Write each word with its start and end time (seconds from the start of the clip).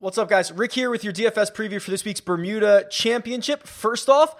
What's 0.00 0.16
up, 0.16 0.28
guys? 0.28 0.52
Rick 0.52 0.74
here 0.74 0.90
with 0.90 1.02
your 1.02 1.12
DFS 1.12 1.52
preview 1.52 1.82
for 1.82 1.90
this 1.90 2.04
week's 2.04 2.20
Bermuda 2.20 2.86
Championship. 2.88 3.66
First 3.66 4.08
off, 4.08 4.36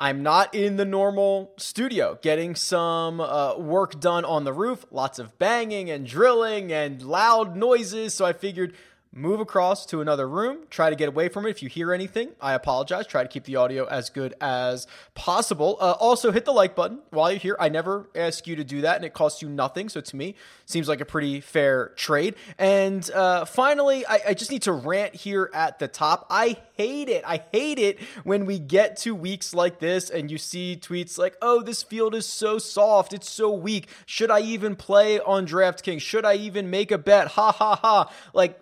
I'm 0.00 0.24
not 0.24 0.52
in 0.52 0.78
the 0.78 0.84
normal 0.84 1.52
studio 1.58 2.18
getting 2.22 2.56
some 2.56 3.20
uh, 3.20 3.56
work 3.56 4.00
done 4.00 4.24
on 4.24 4.42
the 4.42 4.52
roof. 4.52 4.84
Lots 4.90 5.20
of 5.20 5.38
banging 5.38 5.90
and 5.90 6.04
drilling 6.04 6.72
and 6.72 7.00
loud 7.00 7.54
noises. 7.54 8.14
So 8.14 8.24
I 8.24 8.32
figured 8.32 8.74
move 9.16 9.40
across 9.40 9.86
to 9.86 10.02
another 10.02 10.28
room, 10.28 10.58
try 10.68 10.90
to 10.90 10.96
get 10.96 11.08
away 11.08 11.28
from 11.28 11.46
it. 11.46 11.50
If 11.50 11.62
you 11.62 11.68
hear 11.70 11.92
anything, 11.92 12.32
I 12.40 12.52
apologize. 12.52 13.06
Try 13.06 13.22
to 13.22 13.28
keep 13.28 13.44
the 13.44 13.56
audio 13.56 13.86
as 13.86 14.10
good 14.10 14.34
as 14.40 14.86
possible. 15.14 15.78
Uh, 15.80 15.92
also, 15.92 16.30
hit 16.30 16.44
the 16.44 16.52
like 16.52 16.76
button 16.76 17.00
while 17.10 17.30
you're 17.30 17.40
here. 17.40 17.56
I 17.58 17.70
never 17.70 18.10
ask 18.14 18.46
you 18.46 18.56
to 18.56 18.64
do 18.64 18.82
that, 18.82 18.96
and 18.96 19.04
it 19.04 19.14
costs 19.14 19.40
you 19.40 19.48
nothing. 19.48 19.88
So 19.88 20.02
to 20.02 20.16
me, 20.16 20.34
seems 20.66 20.86
like 20.86 21.00
a 21.00 21.06
pretty 21.06 21.40
fair 21.40 21.92
trade. 21.96 22.34
And 22.58 23.10
uh, 23.10 23.46
finally, 23.46 24.04
I, 24.06 24.20
I 24.28 24.34
just 24.34 24.50
need 24.50 24.62
to 24.62 24.72
rant 24.72 25.14
here 25.14 25.50
at 25.54 25.78
the 25.78 25.88
top. 25.88 26.26
I 26.28 26.58
hate 26.74 27.08
it. 27.08 27.24
I 27.26 27.42
hate 27.52 27.78
it 27.78 28.00
when 28.24 28.44
we 28.44 28.58
get 28.58 28.98
to 28.98 29.14
weeks 29.14 29.54
like 29.54 29.78
this 29.78 30.10
and 30.10 30.30
you 30.30 30.36
see 30.36 30.78
tweets 30.80 31.16
like, 31.16 31.36
oh, 31.40 31.62
this 31.62 31.82
field 31.82 32.14
is 32.14 32.26
so 32.26 32.58
soft. 32.58 33.14
It's 33.14 33.30
so 33.30 33.50
weak. 33.50 33.88
Should 34.04 34.30
I 34.30 34.40
even 34.40 34.76
play 34.76 35.18
on 35.20 35.46
DraftKings? 35.46 36.02
Should 36.02 36.26
I 36.26 36.34
even 36.34 36.68
make 36.68 36.90
a 36.90 36.98
bet? 36.98 37.28
Ha 37.28 37.52
ha 37.52 37.76
ha. 37.76 38.12
Like, 38.34 38.60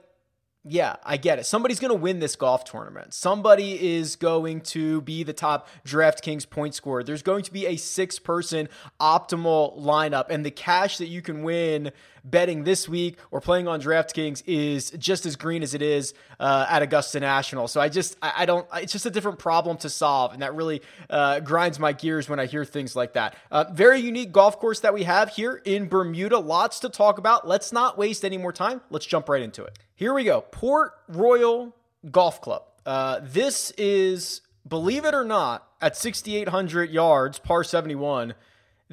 yeah, 0.66 0.96
I 1.04 1.18
get 1.18 1.38
it. 1.38 1.45
Somebody's 1.45 1.78
going 1.78 1.91
to 1.91 2.00
win 2.00 2.20
this 2.20 2.36
golf 2.36 2.64
tournament. 2.64 3.12
Somebody 3.12 3.96
is 3.96 4.16
going 4.16 4.62
to 4.62 5.02
be 5.02 5.22
the 5.22 5.34
top 5.34 5.68
DraftKings 5.86 6.48
point 6.48 6.74
scorer. 6.74 7.05
There's 7.05 7.22
going 7.22 7.42
to 7.45 7.52
be 7.52 7.66
a 7.66 7.77
six 7.77 8.18
person 8.18 8.70
optimal 8.98 9.78
lineup, 9.78 10.30
and 10.30 10.45
the 10.45 10.50
cash 10.50 10.98
that 10.98 11.08
you 11.08 11.20
can 11.20 11.42
win 11.42 11.92
betting 12.25 12.64
this 12.64 12.89
week 12.89 13.19
or 13.30 13.41
playing 13.41 13.69
on 13.69 13.80
DraftKings 13.80 14.42
is 14.47 14.91
just 14.92 15.27
as 15.27 15.36
green 15.36 15.62
as 15.62 15.75
it 15.75 15.83
is 15.83 16.14
uh, 16.41 16.67
at 16.69 16.83
Augusta 16.83 17.20
National. 17.20 17.69
So 17.69 17.80
I 17.80 17.89
just, 17.89 18.17
I, 18.22 18.33
I, 18.39 18.47
don't, 18.47 18.67
it's 18.75 18.92
just 18.92 19.06
a 19.06 19.11
different 19.11 19.39
problem 19.39 19.77
to 19.78 19.91
solve. 19.91 20.33
And 20.33 20.42
that 20.42 20.55
really 20.55 20.83
uh, 21.11 21.41
grinds 21.41 21.78
my 21.78 21.92
gears 21.92 22.28
when 22.28 22.41
I 22.41 22.47
hear 22.47 22.64
things 22.64 22.97
like 22.97 23.12
that. 23.12 23.36
Uh, 23.50 23.64
very 23.72 24.00
unique 24.00 24.33
golf 24.33 24.58
course 24.58 24.80
that 24.80 24.95
we 24.95 25.05
have 25.05 25.28
here 25.28 25.61
in 25.64 25.89
Bermuda. 25.89 26.39
Lots 26.39 26.80
to 26.80 26.89
talk 26.89 27.19
about. 27.19 27.47
Let's 27.47 27.72
not 27.72 27.98
waste 27.98 28.25
any 28.25 28.39
more 28.39 28.52
time. 28.52 28.80
Let's 28.91 29.06
jump 29.06 29.28
right 29.28 29.42
into 29.42 29.62
it. 29.64 29.78
Here 29.95 30.14
we 30.14 30.25
go. 30.25 30.41
Port 30.41 30.92
Royal 31.08 31.77
Golf 32.11 32.41
Club. 32.41 32.64
Uh, 32.86 33.20
this 33.22 33.70
is, 33.72 34.41
believe 34.67 35.05
it 35.05 35.14
or 35.14 35.25
not, 35.25 35.69
at 35.80 35.97
6,800 35.97 36.91
yards, 36.91 37.39
par 37.39 37.64
71, 37.64 38.34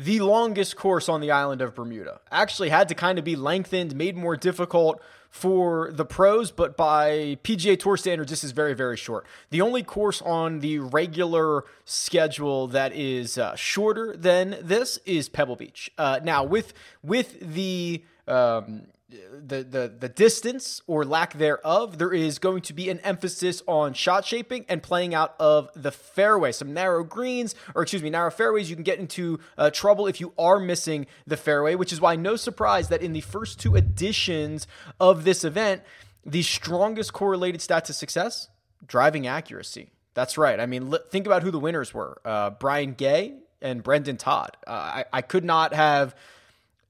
the 0.04 0.20
longest 0.20 0.76
course 0.76 1.08
on 1.08 1.22
the 1.22 1.32
island 1.32 1.62
of 1.62 1.76
Bermuda. 1.76 2.22
Actually, 2.32 2.70
had 2.70 2.90
to 2.90 2.96
kind 2.96 3.20
of 3.20 3.26
be 3.26 3.36
lengthened, 3.36 3.96
made 3.96 4.18
more 4.18 4.36
difficult 4.36 5.02
for 5.30 5.92
the 5.94 6.04
pros, 6.04 6.52
but 6.52 6.76
by 6.76 7.38
PGA 7.44 7.80
Tour 7.80 7.96
standards, 7.96 8.30
this 8.30 8.44
is 8.44 8.52
very, 8.52 8.74
very 8.74 8.98
short. 8.98 9.26
The 9.50 9.62
only 9.62 9.84
course 9.84 10.22
on 10.22 10.60
the 10.60 10.80
regular 10.80 11.64
schedule 11.86 12.68
that 12.68 12.94
is 12.94 13.38
uh, 13.38 13.56
shorter 13.56 14.16
than 14.18 14.58
this 14.62 15.00
is 15.06 15.30
Pebble 15.30 15.56
Beach. 15.56 15.90
Uh, 15.98 16.20
now, 16.24 16.44
with 16.44 16.74
with 17.02 17.40
the 17.40 18.04
um, 18.28 18.88
the, 19.12 19.64
the 19.64 19.94
the 20.00 20.10
distance 20.10 20.82
or 20.88 21.04
lack 21.04 21.34
thereof, 21.34 21.98
there 21.98 22.14
is 22.14 22.40
going 22.40 22.62
to 22.62 22.74
be 22.74 22.90
an 22.90 23.00
emphasis 23.00 23.62
on 23.68 23.94
shot 23.94 24.26
shaping 24.26 24.66
and 24.70 24.82
playing 24.82 25.14
out 25.14 25.36
of 25.40 25.70
the 25.76 25.92
fairway. 25.92 26.52
Some 26.52 26.74
narrow 26.74 27.04
greens, 27.04 27.56
or 27.76 27.82
excuse 27.82 28.02
me, 28.02 28.10
narrow 28.10 28.32
fairways. 28.32 28.70
You 28.70 28.76
can 28.76 28.84
get 28.84 29.00
into 29.00 29.40
uh, 29.58 29.70
trouble 29.72 30.08
if 30.08 30.20
you 30.20 30.34
are 30.38 30.60
missing 30.60 31.08
the 31.28 31.38
fairway, 31.38 31.76
which 31.76 31.92
is 31.92 32.00
why 32.00 32.16
no 32.16 32.36
surprise 32.36 32.90
that 32.90 33.02
in 33.02 33.14
the 33.14 33.22
first 33.22 33.60
two 33.60 33.76
editions 33.76 34.68
of 35.00 35.24
this 35.24 35.44
event, 35.44 35.82
the 36.26 36.44
strongest 36.44 37.14
correlated 37.14 37.62
stat 37.62 37.86
to 37.86 37.94
success: 37.94 38.50
driving 38.86 39.28
accuracy. 39.28 39.92
That's 40.14 40.38
right. 40.38 40.60
I 40.60 40.66
mean, 40.66 40.94
think 41.10 41.26
about 41.26 41.44
who 41.44 41.52
the 41.52 41.60
winners 41.60 41.94
were: 41.94 42.22
uh, 42.24 42.52
Brian 42.52 42.94
Gay 42.94 43.36
and 43.62 43.84
Brendan 43.84 44.18
Todd. 44.18 44.58
Uh, 44.66 44.72
I, 44.72 45.06
I 45.14 45.22
could 45.22 45.44
not 45.44 45.74
have 45.74 46.16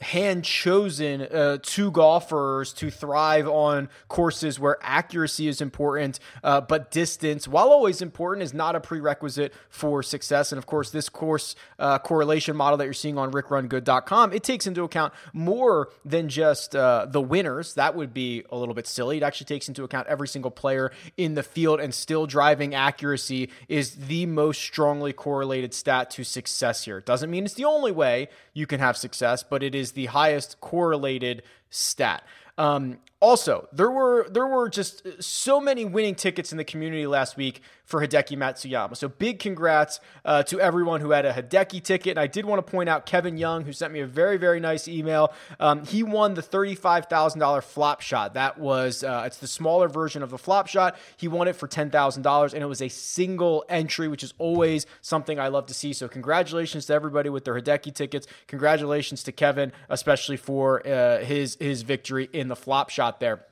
hand 0.01 0.43
chosen 0.43 1.21
uh, 1.21 1.57
two 1.61 1.91
golfers 1.91 2.73
to 2.73 2.89
thrive 2.89 3.47
on 3.47 3.87
courses 4.07 4.59
where 4.59 4.77
accuracy 4.81 5.47
is 5.47 5.61
important, 5.61 6.19
uh, 6.43 6.59
but 6.59 6.91
distance, 6.91 7.47
while 7.47 7.69
always 7.69 8.01
important, 8.01 8.43
is 8.43 8.53
not 8.53 8.75
a 8.75 8.79
prerequisite 8.79 9.53
for 9.69 10.01
success. 10.01 10.51
And 10.51 10.57
of 10.57 10.65
course, 10.65 10.89
this 10.89 11.07
course 11.07 11.55
uh, 11.77 11.99
correlation 11.99 12.55
model 12.55 12.77
that 12.77 12.85
you're 12.85 12.93
seeing 12.93 13.17
on 13.17 13.31
rickrungood.com, 13.31 14.33
it 14.33 14.43
takes 14.43 14.65
into 14.65 14.83
account 14.83 15.13
more 15.33 15.89
than 16.03 16.29
just 16.29 16.75
uh, 16.75 17.05
the 17.09 17.21
winners. 17.21 17.75
That 17.75 17.95
would 17.95 18.13
be 18.13 18.43
a 18.49 18.57
little 18.57 18.73
bit 18.73 18.87
silly. 18.87 19.17
It 19.17 19.23
actually 19.23 19.45
takes 19.45 19.67
into 19.67 19.83
account 19.83 20.07
every 20.07 20.27
single 20.27 20.51
player 20.51 20.91
in 21.17 21.35
the 21.35 21.43
field, 21.43 21.79
and 21.79 21.93
still 21.93 22.25
driving 22.25 22.73
accuracy 22.73 23.49
is 23.67 23.95
the 23.95 24.25
most 24.25 24.61
strongly 24.61 25.13
correlated 25.13 25.73
stat 25.73 26.09
to 26.11 26.23
success 26.23 26.85
here. 26.85 26.97
It 26.97 27.05
doesn't 27.05 27.29
mean 27.29 27.45
it's 27.45 27.53
the 27.53 27.65
only 27.65 27.91
way 27.91 28.29
you 28.53 28.65
can 28.65 28.79
have 28.79 28.97
success, 28.97 29.43
but 29.43 29.63
it 29.63 29.75
is 29.75 29.90
the 29.91 30.07
highest 30.07 30.59
correlated 30.61 31.43
stat. 31.69 32.23
Um, 32.57 32.97
also, 33.21 33.67
there 33.71 33.91
were 33.91 34.27
there 34.29 34.47
were 34.47 34.67
just 34.67 35.05
so 35.21 35.61
many 35.61 35.85
winning 35.85 36.15
tickets 36.15 36.51
in 36.51 36.57
the 36.57 36.63
community 36.63 37.05
last 37.05 37.37
week 37.37 37.61
for 37.85 38.01
Hideki 38.01 38.35
Matsuyama. 38.35 38.97
So 38.97 39.09
big 39.09 39.37
congrats 39.37 39.99
uh, 40.25 40.41
to 40.43 40.59
everyone 40.59 41.01
who 41.01 41.11
had 41.11 41.25
a 41.25 41.33
Hideki 41.33 41.83
ticket. 41.83 42.11
And 42.11 42.19
I 42.19 42.25
did 42.25 42.45
want 42.45 42.65
to 42.65 42.71
point 42.71 42.89
out 42.89 43.05
Kevin 43.05 43.37
Young, 43.37 43.63
who 43.63 43.73
sent 43.73 43.93
me 43.93 43.99
a 43.99 44.07
very 44.07 44.37
very 44.37 44.59
nice 44.59 44.87
email. 44.87 45.33
Um, 45.59 45.85
he 45.85 46.01
won 46.01 46.33
the 46.33 46.41
thirty 46.41 46.73
five 46.73 47.05
thousand 47.05 47.39
dollar 47.39 47.61
flop 47.61 48.01
shot. 48.01 48.33
That 48.33 48.57
was 48.57 49.03
uh, 49.03 49.23
it's 49.27 49.37
the 49.37 49.47
smaller 49.47 49.87
version 49.87 50.23
of 50.23 50.31
the 50.31 50.39
flop 50.39 50.65
shot. 50.65 50.97
He 51.17 51.27
won 51.27 51.47
it 51.47 51.55
for 51.55 51.67
ten 51.67 51.91
thousand 51.91 52.23
dollars, 52.23 52.55
and 52.55 52.63
it 52.63 52.67
was 52.67 52.81
a 52.81 52.89
single 52.89 53.63
entry, 53.69 54.07
which 54.07 54.23
is 54.23 54.33
always 54.39 54.87
something 55.01 55.39
I 55.39 55.49
love 55.49 55.67
to 55.67 55.75
see. 55.75 55.93
So 55.93 56.07
congratulations 56.07 56.87
to 56.87 56.93
everybody 56.93 57.29
with 57.29 57.45
their 57.45 57.53
Hideki 57.53 57.93
tickets. 57.93 58.25
Congratulations 58.47 59.21
to 59.23 59.31
Kevin, 59.31 59.71
especially 59.89 60.37
for 60.37 60.85
uh, 60.87 61.19
his 61.19 61.55
his 61.59 61.83
victory 61.83 62.27
in 62.33 62.47
the 62.47 62.55
flop 62.55 62.89
shot 62.89 63.10
there. 63.19 63.45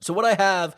So 0.00 0.12
what 0.12 0.24
I 0.24 0.34
have 0.34 0.76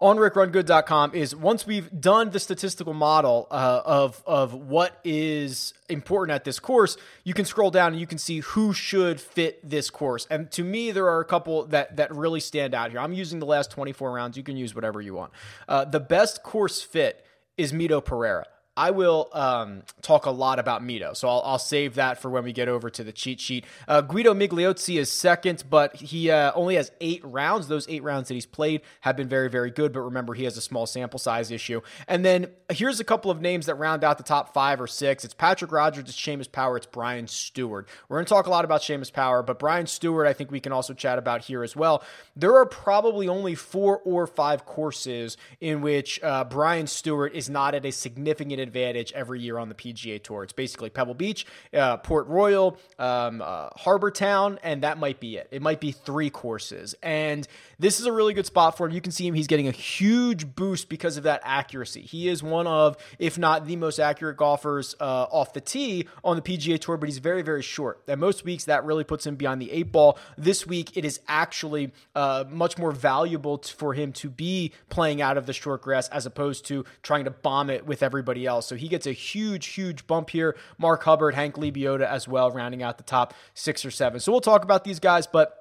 on 0.00 0.16
rickrungood.com 0.16 1.14
is 1.14 1.34
once 1.34 1.66
we've 1.66 1.88
done 2.00 2.30
the 2.30 2.40
statistical 2.40 2.92
model 2.92 3.46
uh, 3.50 3.82
of 3.84 4.22
of 4.26 4.52
what 4.52 4.98
is 5.04 5.72
important 5.88 6.34
at 6.34 6.44
this 6.44 6.58
course, 6.58 6.96
you 7.22 7.32
can 7.34 7.44
scroll 7.44 7.70
down 7.70 7.92
and 7.92 8.00
you 8.00 8.06
can 8.06 8.18
see 8.18 8.40
who 8.40 8.72
should 8.72 9.20
fit 9.20 9.68
this 9.68 9.90
course. 9.90 10.26
And 10.30 10.50
to 10.52 10.64
me, 10.64 10.90
there 10.90 11.08
are 11.08 11.20
a 11.20 11.24
couple 11.24 11.66
that 11.66 11.96
that 11.96 12.14
really 12.14 12.40
stand 12.40 12.74
out 12.74 12.90
here. 12.90 13.00
I'm 13.00 13.12
using 13.12 13.38
the 13.38 13.46
last 13.46 13.70
24 13.70 14.12
rounds. 14.12 14.36
You 14.36 14.42
can 14.42 14.56
use 14.56 14.74
whatever 14.74 15.00
you 15.00 15.14
want. 15.14 15.32
Uh, 15.68 15.84
the 15.84 16.00
best 16.00 16.42
course 16.42 16.82
fit 16.82 17.24
is 17.56 17.72
Mito 17.72 18.04
Pereira. 18.04 18.46
I 18.76 18.90
will 18.90 19.28
um, 19.32 19.82
talk 20.02 20.26
a 20.26 20.32
lot 20.32 20.58
about 20.58 20.82
Mito, 20.82 21.16
so 21.16 21.28
I'll, 21.28 21.42
I'll, 21.44 21.58
save 21.58 21.94
that 21.94 22.20
for 22.20 22.28
when 22.28 22.42
we 22.42 22.52
get 22.52 22.68
over 22.68 22.90
to 22.90 23.04
the 23.04 23.12
cheat 23.12 23.40
sheet. 23.40 23.64
Uh, 23.86 24.00
Guido 24.00 24.34
Migliozzi 24.34 24.98
is 24.98 25.10
second, 25.10 25.62
but 25.70 25.94
he 25.94 26.30
uh, 26.30 26.50
only 26.56 26.74
has 26.74 26.90
eight 27.00 27.24
rounds. 27.24 27.68
Those 27.68 27.88
eight 27.88 28.02
rounds 28.02 28.28
that 28.28 28.34
he's 28.34 28.46
played 28.46 28.82
have 29.02 29.16
been 29.16 29.28
very, 29.28 29.48
very 29.48 29.70
good, 29.70 29.92
but 29.92 30.00
remember, 30.00 30.34
he 30.34 30.42
has 30.42 30.56
a 30.56 30.60
small 30.60 30.86
sample 30.86 31.20
size 31.20 31.52
issue. 31.52 31.82
And 32.08 32.24
then 32.24 32.48
here's 32.68 32.98
a 32.98 33.04
couple 33.04 33.30
of 33.30 33.40
names 33.40 33.66
that 33.66 33.76
round 33.76 34.02
out 34.02 34.18
the 34.18 34.24
top 34.24 34.52
five 34.52 34.80
or 34.80 34.88
six. 34.88 35.24
It's 35.24 35.34
Patrick 35.34 35.70
Rodgers, 35.70 36.08
it's 36.08 36.20
Seamus 36.20 36.50
Power, 36.50 36.76
it's 36.76 36.86
Brian 36.86 37.26
Stuard. 37.26 37.86
We're 38.08 38.16
going 38.16 38.26
to 38.26 38.28
talk 38.28 38.46
a 38.46 38.50
lot 38.50 38.64
about 38.64 38.80
Seamus 38.80 39.12
Power, 39.12 39.44
but 39.44 39.60
Brian 39.60 39.86
Stuard, 39.86 40.26
I 40.26 40.32
think 40.32 40.50
we 40.50 40.60
can 40.60 40.72
also 40.72 40.94
chat 40.94 41.18
about 41.18 41.44
here 41.44 41.62
as 41.62 41.76
well. 41.76 42.02
There 42.34 42.56
are 42.56 42.66
probably 42.66 43.28
only 43.28 43.54
four 43.54 44.00
or 44.04 44.26
five 44.26 44.66
courses 44.66 45.36
in 45.60 45.80
which 45.80 46.20
uh, 46.24 46.42
Brian 46.42 46.86
Stuard 46.86 47.32
is 47.32 47.48
not 47.48 47.76
at 47.76 47.86
a 47.86 47.92
significant 47.92 48.63
advantage 48.64 49.12
every 49.12 49.40
year 49.40 49.58
on 49.58 49.68
the 49.68 49.74
PGA 49.74 50.22
Tour. 50.22 50.42
It's 50.42 50.52
basically 50.52 50.90
Pebble 50.90 51.14
Beach, 51.14 51.46
uh, 51.72 51.98
Port 51.98 52.26
Royal, 52.26 52.76
um, 52.98 53.40
uh, 53.40 53.68
Harbour 53.76 54.10
Town, 54.10 54.58
and 54.62 54.82
that 54.82 54.98
might 54.98 55.20
be 55.20 55.36
it. 55.36 55.48
It 55.52 55.62
might 55.62 55.80
be 55.80 55.92
three 55.92 56.30
courses. 56.30 56.94
And 57.02 57.46
this 57.78 58.00
is 58.00 58.06
a 58.06 58.12
really 58.12 58.34
good 58.34 58.46
spot 58.46 58.76
for 58.76 58.86
him. 58.86 58.92
You 58.92 59.00
can 59.00 59.12
see 59.12 59.26
him, 59.26 59.34
he's 59.34 59.46
getting 59.46 59.68
a 59.68 59.72
huge 59.72 60.54
boost 60.54 60.88
because 60.88 61.16
of 61.16 61.24
that 61.24 61.40
accuracy. 61.44 62.02
He 62.02 62.28
is 62.28 62.42
one 62.42 62.66
of, 62.66 62.96
if 63.18 63.38
not 63.38 63.66
the 63.66 63.76
most 63.76 63.98
accurate 63.98 64.36
golfers 64.36 64.94
uh, 65.00 65.26
off 65.30 65.52
the 65.52 65.60
tee 65.60 66.08
on 66.22 66.36
the 66.36 66.42
PGA 66.42 66.80
Tour, 66.80 66.96
but 66.96 67.08
he's 67.08 67.18
very, 67.18 67.42
very 67.42 67.62
short. 67.62 68.02
And 68.08 68.20
most 68.20 68.44
weeks, 68.44 68.64
that 68.64 68.84
really 68.84 69.04
puts 69.04 69.26
him 69.26 69.36
behind 69.36 69.60
the 69.60 69.70
eight 69.70 69.92
ball. 69.92 70.18
This 70.36 70.66
week, 70.66 70.96
it 70.96 71.04
is 71.04 71.20
actually 71.28 71.92
uh, 72.14 72.44
much 72.48 72.78
more 72.78 72.92
valuable 72.92 73.58
t- 73.58 73.72
for 73.76 73.94
him 73.94 74.12
to 74.12 74.30
be 74.30 74.72
playing 74.88 75.20
out 75.20 75.36
of 75.36 75.46
the 75.46 75.52
short 75.52 75.82
grass 75.82 76.08
as 76.08 76.26
opposed 76.26 76.66
to 76.66 76.84
trying 77.02 77.24
to 77.24 77.30
bomb 77.30 77.70
it 77.70 77.86
with 77.86 78.02
everybody 78.02 78.46
else 78.46 78.53
So 78.60 78.76
he 78.76 78.88
gets 78.88 79.06
a 79.06 79.12
huge, 79.12 79.66
huge 79.66 80.06
bump 80.06 80.30
here. 80.30 80.56
Mark 80.78 81.02
Hubbard, 81.04 81.34
Hank 81.34 81.56
Lebioda 81.56 82.06
as 82.06 82.28
well, 82.28 82.50
rounding 82.50 82.82
out 82.82 82.98
the 82.98 83.04
top 83.04 83.34
six 83.54 83.84
or 83.84 83.90
seven. 83.90 84.20
So 84.20 84.32
we'll 84.32 84.40
talk 84.40 84.64
about 84.64 84.84
these 84.84 85.00
guys, 85.00 85.26
but 85.26 85.60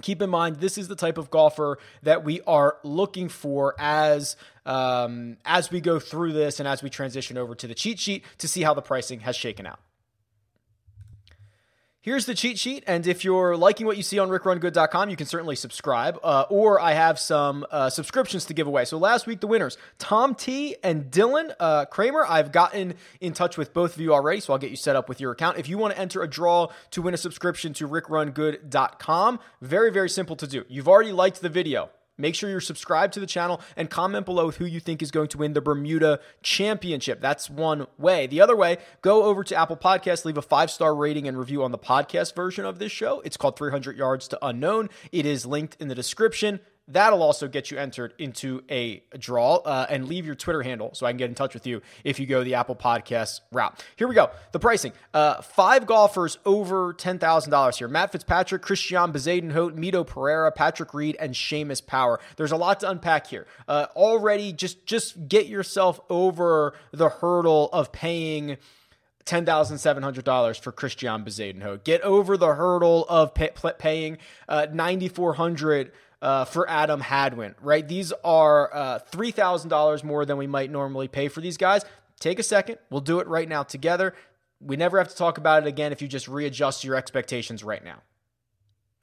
keep 0.00 0.22
in 0.22 0.30
mind 0.30 0.56
this 0.56 0.78
is 0.78 0.88
the 0.88 0.96
type 0.96 1.18
of 1.18 1.30
golfer 1.30 1.78
that 2.02 2.24
we 2.24 2.40
are 2.42 2.78
looking 2.82 3.28
for 3.28 3.74
as 3.78 4.36
um, 4.64 5.36
as 5.44 5.70
we 5.70 5.80
go 5.80 5.98
through 5.98 6.32
this 6.32 6.60
and 6.60 6.68
as 6.68 6.82
we 6.82 6.88
transition 6.88 7.36
over 7.36 7.54
to 7.54 7.66
the 7.66 7.74
cheat 7.74 7.98
sheet 7.98 8.24
to 8.38 8.48
see 8.48 8.62
how 8.62 8.72
the 8.72 8.82
pricing 8.82 9.20
has 9.20 9.36
shaken 9.36 9.66
out 9.66 9.80
Here's 12.04 12.26
the 12.26 12.34
cheat 12.34 12.58
sheet, 12.58 12.82
and 12.88 13.06
if 13.06 13.24
you're 13.24 13.56
liking 13.56 13.86
what 13.86 13.96
you 13.96 14.02
see 14.02 14.18
on 14.18 14.28
rickrungood.com, 14.28 15.08
you 15.08 15.14
can 15.14 15.28
certainly 15.28 15.54
subscribe. 15.54 16.18
Uh, 16.24 16.46
or 16.50 16.80
I 16.80 16.94
have 16.94 17.16
some 17.16 17.64
uh, 17.70 17.90
subscriptions 17.90 18.44
to 18.46 18.54
give 18.54 18.66
away. 18.66 18.86
So 18.86 18.98
last 18.98 19.28
week, 19.28 19.38
the 19.38 19.46
winners 19.46 19.78
Tom 20.00 20.34
T 20.34 20.74
and 20.82 21.12
Dylan 21.12 21.54
uh, 21.60 21.84
Kramer. 21.84 22.26
I've 22.28 22.50
gotten 22.50 22.94
in 23.20 23.34
touch 23.34 23.56
with 23.56 23.72
both 23.72 23.94
of 23.94 24.00
you 24.00 24.12
already, 24.12 24.40
so 24.40 24.52
I'll 24.52 24.58
get 24.58 24.70
you 24.70 24.76
set 24.76 24.96
up 24.96 25.08
with 25.08 25.20
your 25.20 25.30
account. 25.30 25.58
If 25.58 25.68
you 25.68 25.78
want 25.78 25.94
to 25.94 26.00
enter 26.00 26.22
a 26.22 26.28
draw 26.28 26.72
to 26.90 27.02
win 27.02 27.14
a 27.14 27.16
subscription 27.16 27.72
to 27.74 27.86
rickrungood.com, 27.86 29.38
very, 29.60 29.92
very 29.92 30.10
simple 30.10 30.34
to 30.34 30.46
do. 30.48 30.64
You've 30.68 30.88
already 30.88 31.12
liked 31.12 31.40
the 31.40 31.48
video. 31.48 31.88
Make 32.18 32.34
sure 32.34 32.50
you're 32.50 32.60
subscribed 32.60 33.14
to 33.14 33.20
the 33.20 33.26
channel 33.26 33.60
and 33.76 33.88
comment 33.88 34.26
below 34.26 34.46
with 34.46 34.56
who 34.56 34.66
you 34.66 34.80
think 34.80 35.02
is 35.02 35.10
going 35.10 35.28
to 35.28 35.38
win 35.38 35.54
the 35.54 35.60
Bermuda 35.60 36.20
Championship. 36.42 37.20
That's 37.20 37.48
one 37.48 37.86
way. 37.96 38.26
The 38.26 38.40
other 38.40 38.54
way, 38.54 38.78
go 39.00 39.24
over 39.24 39.42
to 39.44 39.54
Apple 39.54 39.76
Podcasts, 39.76 40.24
leave 40.24 40.36
a 40.36 40.42
five 40.42 40.70
star 40.70 40.94
rating 40.94 41.26
and 41.26 41.38
review 41.38 41.62
on 41.62 41.72
the 41.72 41.78
podcast 41.78 42.34
version 42.34 42.64
of 42.66 42.78
this 42.78 42.92
show. 42.92 43.20
It's 43.24 43.36
called 43.36 43.56
300 43.56 43.96
Yards 43.96 44.28
to 44.28 44.44
Unknown. 44.44 44.90
It 45.10 45.24
is 45.24 45.46
linked 45.46 45.76
in 45.80 45.88
the 45.88 45.94
description. 45.94 46.60
That'll 46.88 47.22
also 47.22 47.46
get 47.46 47.70
you 47.70 47.78
entered 47.78 48.12
into 48.18 48.64
a 48.68 49.04
draw 49.16 49.56
uh, 49.56 49.86
and 49.88 50.08
leave 50.08 50.26
your 50.26 50.34
Twitter 50.34 50.62
handle 50.62 50.90
so 50.94 51.06
I 51.06 51.10
can 51.12 51.16
get 51.16 51.28
in 51.28 51.36
touch 51.36 51.54
with 51.54 51.64
you 51.64 51.80
if 52.02 52.18
you 52.18 52.26
go 52.26 52.42
the 52.42 52.56
Apple 52.56 52.74
Podcast 52.74 53.40
route. 53.52 53.84
Here 53.94 54.08
we 54.08 54.16
go. 54.16 54.30
The 54.50 54.58
pricing 54.58 54.92
uh, 55.14 55.42
five 55.42 55.86
golfers 55.86 56.38
over 56.44 56.92
$10,000 56.92 57.76
here 57.76 57.86
Matt 57.86 58.10
Fitzpatrick, 58.10 58.62
Christian 58.62 59.12
Bezuidenhout, 59.12 59.76
Mito 59.78 60.04
Pereira, 60.04 60.50
Patrick 60.50 60.92
Reed, 60.92 61.16
and 61.20 61.34
Seamus 61.34 61.86
Power. 61.86 62.18
There's 62.36 62.52
a 62.52 62.56
lot 62.56 62.80
to 62.80 62.90
unpack 62.90 63.28
here. 63.28 63.46
Uh, 63.68 63.86
already, 63.94 64.52
just, 64.52 64.84
just 64.84 65.28
get 65.28 65.46
yourself 65.46 66.00
over 66.10 66.74
the 66.90 67.08
hurdle 67.08 67.70
of 67.72 67.92
paying. 67.92 68.56
$10,700 69.24 70.60
for 70.60 70.72
Christian 70.72 71.24
Bezuidenhout. 71.24 71.84
Get 71.84 72.00
over 72.00 72.36
the 72.36 72.54
hurdle 72.54 73.06
of 73.08 73.34
pay, 73.34 73.50
paying 73.78 74.18
uh, 74.48 74.66
9400 74.72 75.92
uh, 76.22 76.44
for 76.44 76.70
Adam 76.70 77.00
Hadwin, 77.00 77.54
right? 77.60 77.86
These 77.86 78.12
are 78.24 78.72
uh, 78.72 78.98
$3,000 79.10 80.04
more 80.04 80.24
than 80.24 80.38
we 80.38 80.46
might 80.46 80.70
normally 80.70 81.08
pay 81.08 81.28
for 81.28 81.40
these 81.40 81.56
guys. 81.56 81.84
Take 82.20 82.38
a 82.38 82.44
second. 82.44 82.78
We'll 82.88 83.00
do 83.00 83.18
it 83.18 83.26
right 83.26 83.48
now 83.48 83.64
together. 83.64 84.14
We 84.60 84.76
never 84.76 84.98
have 84.98 85.08
to 85.08 85.16
talk 85.16 85.38
about 85.38 85.64
it 85.64 85.66
again 85.66 85.90
if 85.90 86.00
you 86.00 86.06
just 86.06 86.28
readjust 86.28 86.84
your 86.84 86.94
expectations 86.94 87.64
right 87.64 87.84
now. 87.84 88.00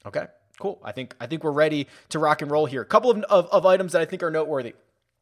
Okay, 0.05 0.25
cool. 0.57 0.79
I 0.81 0.93
think 0.93 1.13
I 1.19 1.27
think 1.27 1.43
we're 1.43 1.51
ready 1.51 1.87
to 2.09 2.19
rock 2.19 2.41
and 2.41 2.49
roll 2.49 2.65
here. 2.65 2.81
A 2.81 2.85
couple 2.85 3.11
of, 3.11 3.21
of, 3.23 3.47
of 3.47 3.65
items 3.65 3.91
that 3.91 4.01
I 4.01 4.05
think 4.05 4.23
are 4.23 4.31
noteworthy. 4.31 4.73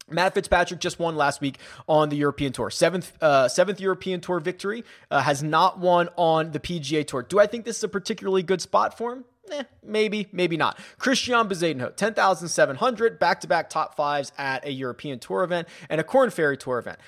Matt 0.09 0.35
Fitzpatrick 0.35 0.79
just 0.79 0.99
won 0.99 1.15
last 1.15 1.41
week 1.41 1.57
on 1.87 2.09
the 2.09 2.15
European 2.15 2.53
Tour. 2.53 2.69
Seventh, 2.69 3.11
uh, 3.21 3.49
seventh 3.49 3.81
European 3.81 4.21
Tour 4.21 4.39
victory. 4.39 4.85
Uh, 5.09 5.21
has 5.21 5.41
not 5.41 5.79
won 5.79 6.09
on 6.15 6.51
the 6.51 6.59
PGA 6.59 7.05
Tour. 7.05 7.23
Do 7.23 7.39
I 7.39 7.47
think 7.47 7.65
this 7.65 7.77
is 7.77 7.83
a 7.83 7.89
particularly 7.89 8.43
good 8.43 8.61
spot 8.61 8.95
for 8.95 9.13
him? 9.13 9.25
Eh, 9.51 9.63
maybe, 9.83 10.27
maybe 10.31 10.57
not. 10.57 10.79
Christian 10.97 11.47
Bezuidenhout, 11.47 11.95
10,700, 11.95 13.19
back-to-back 13.19 13.69
top 13.69 13.95
fives 13.95 14.31
at 14.37 14.65
a 14.65 14.71
European 14.71 15.19
Tour 15.19 15.43
event 15.43 15.67
and 15.89 16.01
a 16.01 16.03
Korn 16.03 16.29
Ferry 16.29 16.57
Tour 16.57 16.79
event. 16.79 16.99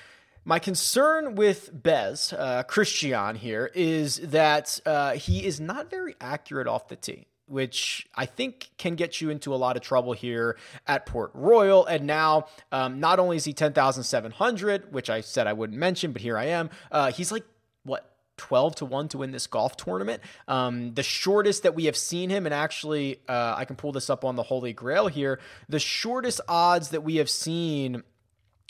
My 0.44 0.58
concern 0.58 1.34
with 1.34 1.70
Bez, 1.72 2.32
uh, 2.32 2.62
Christian 2.62 3.36
here, 3.36 3.70
is 3.74 4.16
that 4.30 4.80
uh, 4.86 5.12
he 5.12 5.44
is 5.44 5.60
not 5.60 5.90
very 5.90 6.16
accurate 6.20 6.66
off 6.66 6.88
the 6.88 6.96
tee 6.96 7.26
which 7.50 8.06
I 8.14 8.26
think 8.26 8.70
can 8.78 8.94
get 8.94 9.20
you 9.20 9.28
into 9.28 9.52
a 9.52 9.56
lot 9.56 9.76
of 9.76 9.82
trouble 9.82 10.12
here 10.12 10.56
at 10.86 11.04
Port 11.04 11.32
Royal. 11.34 11.84
And 11.84 12.06
now, 12.06 12.46
um, 12.70 13.00
not 13.00 13.18
only 13.18 13.38
is 13.38 13.44
he 13.44 13.52
10,700, 13.52 14.92
which 14.92 15.10
I 15.10 15.20
said 15.20 15.48
I 15.48 15.52
wouldn't 15.52 15.78
mention, 15.78 16.12
but 16.12 16.22
here 16.22 16.38
I 16.38 16.44
am, 16.44 16.70
uh, 16.92 17.10
he's 17.10 17.32
like, 17.32 17.42
what, 17.82 18.08
12 18.40 18.76
to 18.76 18.84
1 18.86 19.08
to 19.08 19.18
win 19.18 19.32
this 19.32 19.46
golf 19.46 19.76
tournament. 19.76 20.22
Um, 20.48 20.94
the 20.94 21.02
shortest 21.02 21.64
that 21.64 21.74
we 21.74 21.84
have 21.84 21.96
seen 21.96 22.30
him, 22.30 22.46
and 22.46 22.54
actually, 22.54 23.20
uh, 23.28 23.54
I 23.56 23.66
can 23.66 23.76
pull 23.76 23.92
this 23.92 24.08
up 24.08 24.24
on 24.24 24.34
the 24.34 24.42
Holy 24.42 24.72
Grail 24.72 25.08
here. 25.08 25.40
The 25.68 25.78
shortest 25.78 26.40
odds 26.48 26.88
that 26.88 27.02
we 27.02 27.16
have 27.16 27.28
seen 27.28 28.02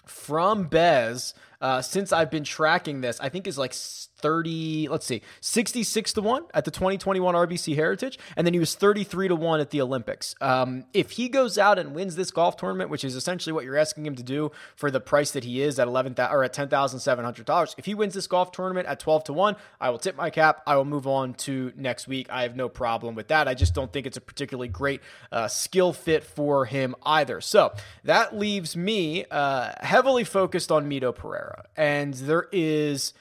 from 0.07 0.65
Bez 0.65 1.35
uh, 1.61 1.83
since 1.83 2.13
I've 2.13 2.31
been 2.31 2.45
tracking 2.45 3.01
this, 3.01 3.21
I 3.21 3.29
think 3.29 3.47
is 3.47 3.59
like 3.59 3.75
30, 4.21 4.89
let's 4.89 5.07
see, 5.07 5.23
66 5.41 6.13
to 6.15 6.23
1 6.23 6.45
at 6.55 6.65
the 6.65 6.71
2021 6.71 7.35
RBC 7.35 7.75
Heritage, 7.75 8.19
and 8.37 8.47
then 8.47 8.55
he 8.55 8.61
was 8.61 8.75
33 8.75 9.29
to 9.29 9.37
1 9.37 9.61
at 9.61 9.71
the 9.71 9.81
Olympics. 9.81 10.35
Um, 10.41 10.85
if 10.95 11.13
he 11.13 11.29
goes 11.29 11.59
out 11.59 11.79
and 11.79 11.95
wins 11.95 12.17
this 12.17 12.31
golf 12.31 12.57
tournament, 12.57 12.91
which 12.91 13.05
is 13.05 13.17
essentially 13.17 13.53
what 13.53 13.65
you're 13.65 13.77
asking 13.77 14.07
him 14.07 14.15
to 14.17 14.23
do 14.23 14.53
for 14.77 14.91
the 14.91 15.01
price 15.01 15.33
that 15.33 15.45
he 15.45 15.63
is 15.63 15.79
at 15.79 15.89
11 15.89 16.15
or 16.19 16.45
at 16.45 16.55
$10,700, 16.55 17.75
if 17.79 17.85
he 17.85 17.95
wins 17.95 18.15
this 18.15 18.27
golf 18.27 18.53
tournament 18.53 18.87
at 18.87 19.01
12 19.01 19.25
to 19.25 19.33
1, 19.33 19.57
I 19.81 19.91
will 19.91 19.99
tip 19.99 20.17
my 20.17 20.31
cap. 20.31 20.63
I 20.67 20.77
will 20.77 20.85
move 20.85 21.07
on 21.07 21.35
to 21.35 21.73
next 21.77 22.07
week. 22.07 22.29
I 22.31 22.43
have 22.43 22.57
no 22.57 22.69
problem 22.69 23.15
with 23.15 23.29
that. 23.29 23.49
I 23.49 23.55
just 23.55 23.75
don't 23.75 23.93
think 23.93 24.07
it's 24.07 24.17
a 24.17 24.21
particularly 24.21 24.69
great 24.69 25.01
uh, 25.33 25.49
skill 25.49 25.93
fit 25.93 26.25
for 26.25 26.65
him 26.67 26.95
either. 27.03 27.41
So 27.41 27.73
that 28.05 28.37
leaves 28.37 28.77
me 28.77 29.25
uh, 29.31 29.73
heavily 29.81 30.25
focused 30.25 30.71
on 30.71 30.89
Mito 30.89 31.15
Pereira. 31.15 31.67
And 31.77 32.15
there 32.15 32.49
is 32.53 33.13